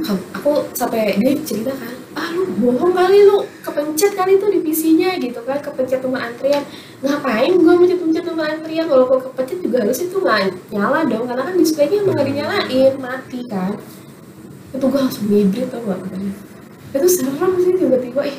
Kamu- 0.01 0.27
aku 0.39 0.51
sampai 0.71 1.19
dia 1.19 1.35
cerita 1.43 1.71
kan 1.75 1.93
ah 2.11 2.27
lu 2.31 2.43
bohong 2.59 2.91
kali 2.91 3.23
lu 3.23 3.43
kepencet 3.71 4.11
kali 4.19 4.35
itu 4.35 4.47
di 4.51 4.59
PC-nya 4.59 5.15
gitu 5.23 5.39
kan 5.47 5.63
kepencet 5.63 6.03
nomor 6.03 6.19
antrian. 6.19 6.63
Ngapain 6.99 7.55
gua 7.55 7.73
mencet-mencet 7.79 8.23
nomor 8.27 8.45
antrian? 8.51 8.85
Walaupun 8.91 9.31
kepencet 9.31 9.63
juga 9.63 9.87
harus 9.87 9.99
itu 10.03 10.19
nggak 10.19 10.39
nyala 10.75 11.07
dong 11.07 11.23
karena 11.31 11.43
kan 11.47 11.55
displaynya 11.55 12.03
emang 12.03 12.13
nggak 12.19 12.27
dinyalain 12.27 12.93
mati 12.99 13.39
kan. 13.47 13.73
Itu 14.75 14.85
gua 14.91 15.07
langsung 15.07 15.31
hybrid 15.31 15.71
tau 15.71 15.79
gak 15.87 15.99
itu 16.91 17.07
serem 17.07 17.51
sih 17.63 17.73
tiba-tiba 17.79 18.21
eh 18.27 18.37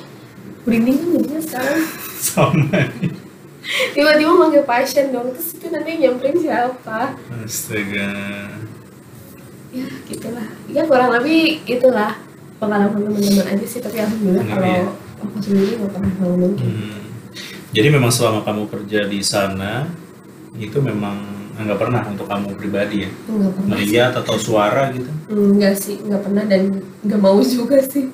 merinding 0.69 0.97
kan 1.01 1.09
jadinya 1.17 1.41
sekarang. 1.41 1.81
Sama. 2.21 2.81
tiba-tiba 3.97 4.33
manggil 4.37 4.63
pasien 4.69 5.09
dong 5.09 5.33
terus 5.33 5.57
itu 5.57 5.67
nanti 5.73 5.97
nyamperin 5.97 6.37
siapa? 6.37 7.17
Astaga. 7.41 8.13
ya 9.73 9.89
gitulah. 10.05 10.49
Ya 10.69 10.85
kurang 10.85 11.17
lebih 11.17 11.65
itulah 11.65 12.21
pengalaman 12.61 13.09
teman-teman 13.09 13.47
aja 13.57 13.67
sih 13.67 13.81
tapi 13.81 14.05
alhamdulillah 14.05 14.45
Hmm, 14.45 14.53
kalau 14.53 14.69
iya. 14.69 14.85
Aku 15.23 15.39
sendiri 15.41 15.73
nggak 15.79 15.93
pernah 15.95 16.13
ngalamin 16.19 16.53
kayak 16.59 16.75
Hmm. 16.75 17.01
Jadi 17.73 17.89
memang 17.89 18.13
selama 18.13 18.41
kamu 18.45 18.63
kerja 18.69 19.01
di 19.09 19.21
sana 19.25 19.89
itu 20.61 20.77
memang 20.77 21.17
nggak 21.57 21.79
pernah 21.81 22.03
untuk 22.05 22.29
kamu 22.29 22.53
pribadi 22.59 23.07
ya 23.07 23.11
gitu. 23.13 23.31
nggak 23.33 23.53
pernah 23.57 23.71
melihat 23.73 24.13
atau 24.19 24.37
suara 24.37 24.83
gitu. 24.93 25.09
Enggak 25.33 25.75
sih, 25.81 25.97
nggak 26.05 26.21
pernah 26.21 26.45
dan 26.45 26.63
nggak 27.01 27.21
mau 27.23 27.39
juga 27.41 27.81
sih. 27.81 28.13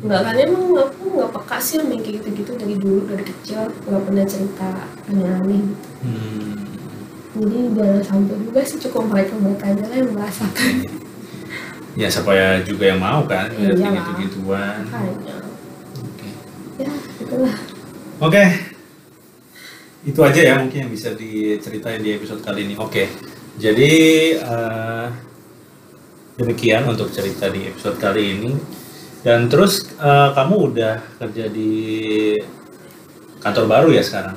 Nggak 0.00 0.20
kan 0.26 0.34
emang 0.34 0.64
aku 0.74 1.02
nggak 1.12 1.30
peka 1.38 1.58
sih 1.60 1.74
yang 1.78 2.00
kayak 2.00 2.14
gitu-gitu 2.18 2.50
dari 2.56 2.74
dulu 2.80 3.00
dari 3.06 3.24
kecil 3.26 3.68
nggak 3.86 4.02
pernah 4.02 4.24
cerita 4.26 4.68
aneh-aneh. 5.06 5.60
gitu. 5.60 5.86
Hmm. 6.02 6.58
Jadi 7.30 7.58
jangan 7.78 8.02
sampai 8.02 8.36
juga 8.42 8.60
sih 8.66 8.78
cukup 8.82 9.02
mereka 9.06 9.32
mereka 9.38 9.64
aja 9.70 9.84
lah 9.86 9.96
yang 10.02 10.10
merasakan. 10.18 10.72
Ya 11.98 12.08
supaya 12.10 12.62
juga 12.62 12.84
yang 12.90 13.02
mau 13.02 13.22
kan 13.26 13.50
lihat 13.54 13.76
Iyalah. 13.76 13.94
gitu-gituan. 14.02 14.82
Makanya, 14.86 15.34
Oke. 15.36 15.39
Ya 16.80 16.90
itulah. 17.20 17.54
Oke. 18.20 18.44
Itu 20.00 20.20
aja 20.24 20.40
ya 20.40 20.54
mungkin 20.56 20.88
yang 20.88 20.92
bisa 20.92 21.12
diceritain 21.12 22.00
di 22.00 22.16
episode 22.16 22.40
kali 22.40 22.64
ini. 22.64 22.74
Oke. 22.80 23.12
Jadi 23.60 23.92
eh, 24.40 25.06
demikian 26.40 26.88
untuk 26.88 27.12
cerita 27.12 27.52
di 27.52 27.68
episode 27.68 28.00
kali 28.00 28.22
ini. 28.40 28.52
Dan 29.20 29.52
terus 29.52 29.92
eh, 30.00 30.28
kamu 30.32 30.54
udah 30.72 30.94
kerja 31.20 31.44
di 31.52 31.72
kantor 33.44 33.64
baru 33.68 33.88
ya 33.92 34.00
sekarang. 34.04 34.36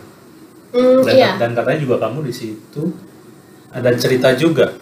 Hmm, 0.73 1.05
Dan, 1.05 1.13
iya, 1.13 1.37
dan 1.37 1.53
katanya 1.53 1.79
juga 1.85 1.95
kamu 2.01 2.25
di 2.25 2.33
situ 2.33 2.91
ada 3.71 3.93
cerita 3.95 4.33
juga. 4.35 4.75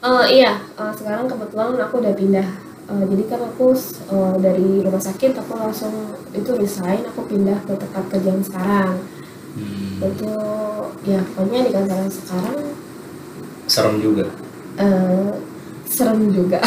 Eh, 0.00 0.24
iya. 0.40 0.64
Eh, 0.80 0.92
sekarang 0.96 1.28
kebetulan 1.28 1.76
aku 1.76 2.00
udah 2.00 2.14
pindah. 2.16 2.48
Eh, 2.86 3.04
jadi 3.10 3.22
kan 3.26 3.40
aku 3.50 3.74
eh, 3.74 4.34
dari 4.38 4.68
rumah 4.86 5.02
sakit 5.02 5.34
aku 5.34 5.52
langsung 5.58 5.94
itu 6.30 6.50
resign, 6.54 7.02
aku 7.02 7.26
pindah 7.26 7.58
ke 7.66 7.74
tempat 7.74 8.04
kerja 8.14 8.30
yang 8.30 8.44
sekarang. 8.46 8.94
Hmm, 9.56 10.06
Itu 10.06 10.32
ya 11.02 11.18
pokoknya 11.34 11.60
di 11.66 11.70
kantor 11.74 11.98
yang 12.06 12.12
sekarang 12.12 12.58
serem 13.66 13.96
juga. 13.98 14.24
eh, 14.78 15.32
serem 15.88 16.30
juga. 16.30 16.60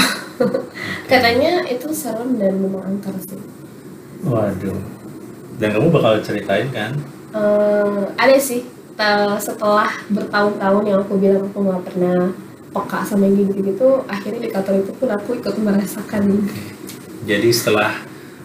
Katanya 1.12 1.64
itu 1.68 1.88
serem 1.96 2.36
dan 2.36 2.60
memang 2.60 2.84
angker 2.84 3.16
sih. 3.24 3.40
Waduh. 4.26 4.76
Dan 5.60 5.70
kamu 5.76 5.88
bakal 5.92 6.20
ceritain 6.20 6.68
kan? 6.76 7.00
Eh, 7.32 8.00
ada 8.20 8.36
sih 8.36 8.68
setelah 9.40 9.88
bertahun-tahun 10.12 10.84
yang 10.84 11.00
aku 11.00 11.16
bilang 11.16 11.48
aku 11.48 11.60
nggak 11.64 11.84
pernah 11.88 12.20
peka 12.70 13.02
sama 13.02 13.26
yang 13.26 13.50
gitu-gitu, 13.50 14.06
akhirnya 14.06 14.42
di 14.46 14.50
kantor 14.54 14.74
itu 14.82 14.92
pun 14.94 15.10
aku 15.10 15.30
ikut 15.38 15.56
merasakan. 15.58 16.24
Jadi 17.26 17.50
setelah 17.50 17.92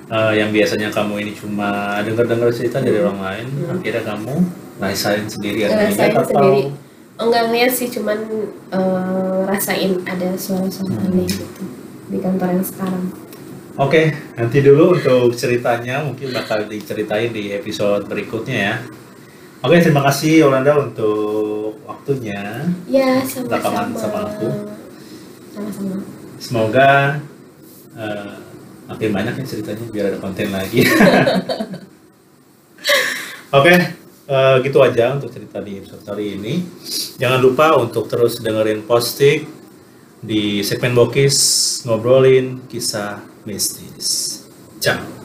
eh, 0.04 0.32
yang 0.36 0.52
biasanya 0.52 0.92
kamu 0.92 1.14
ini 1.24 1.32
cuma 1.32 2.00
dengar-dengar 2.04 2.52
cerita 2.52 2.80
dari 2.80 3.00
orang 3.00 3.20
lain, 3.20 3.46
Hmm. 3.48 3.80
akhirnya 3.80 4.02
kamu 4.04 4.34
ngerasain 4.80 5.24
sendiri 5.28 5.64
Ngerasain 5.64 6.12
atau 6.12 6.24
sendiri. 6.28 6.62
Enggak 7.14 7.42
ngeliat 7.48 7.72
sih, 7.72 7.88
cuman 7.88 8.18
eh, 8.68 9.40
rasain 9.48 9.92
ada 10.04 10.28
suara-suara 10.36 10.92
Hmm. 10.92 11.06
aneh 11.08 11.28
gitu 11.28 11.64
di 12.12 12.18
kantor 12.20 12.48
yang 12.60 12.66
sekarang. 12.66 13.04
Oke, 13.74 14.14
nanti 14.38 14.62
dulu 14.62 14.94
untuk 14.94 15.34
ceritanya 15.34 16.04
mungkin 16.06 16.30
bakal 16.30 16.62
diceritain 16.70 17.34
di 17.34 17.50
episode 17.50 18.06
berikutnya 18.06 18.54
ya. 18.54 18.74
Oke, 19.64 19.80
terima 19.80 20.04
kasih 20.04 20.44
Yolanda 20.44 20.76
untuk 20.76 21.80
waktunya. 21.88 22.68
Ya, 22.84 23.24
sama-sama. 23.24 23.96
sama 23.96 24.18
aku. 24.28 24.48
Sama-sama. 25.56 25.96
Semoga 26.36 27.16
eh, 27.96 28.36
makin 28.84 29.10
banyak 29.16 29.40
ya 29.40 29.44
ceritanya 29.48 29.84
biar 29.88 30.04
ada 30.12 30.18
konten 30.20 30.52
lagi. 30.52 30.84
Oke, 33.56 33.74
eh, 34.28 34.54
gitu 34.68 34.84
aja 34.84 35.16
untuk 35.16 35.32
cerita 35.32 35.64
di 35.64 35.80
episode 35.80 36.04
kali 36.04 36.36
ini. 36.36 36.60
Jangan 37.16 37.40
lupa 37.40 37.72
untuk 37.80 38.04
terus 38.04 38.44
dengerin 38.44 38.84
posting 38.84 39.48
di 40.20 40.60
segmen 40.60 40.92
Bokis 40.92 41.80
ngobrolin 41.88 42.68
kisah 42.68 43.16
mistis. 43.48 44.44
Ciao. 44.76 45.23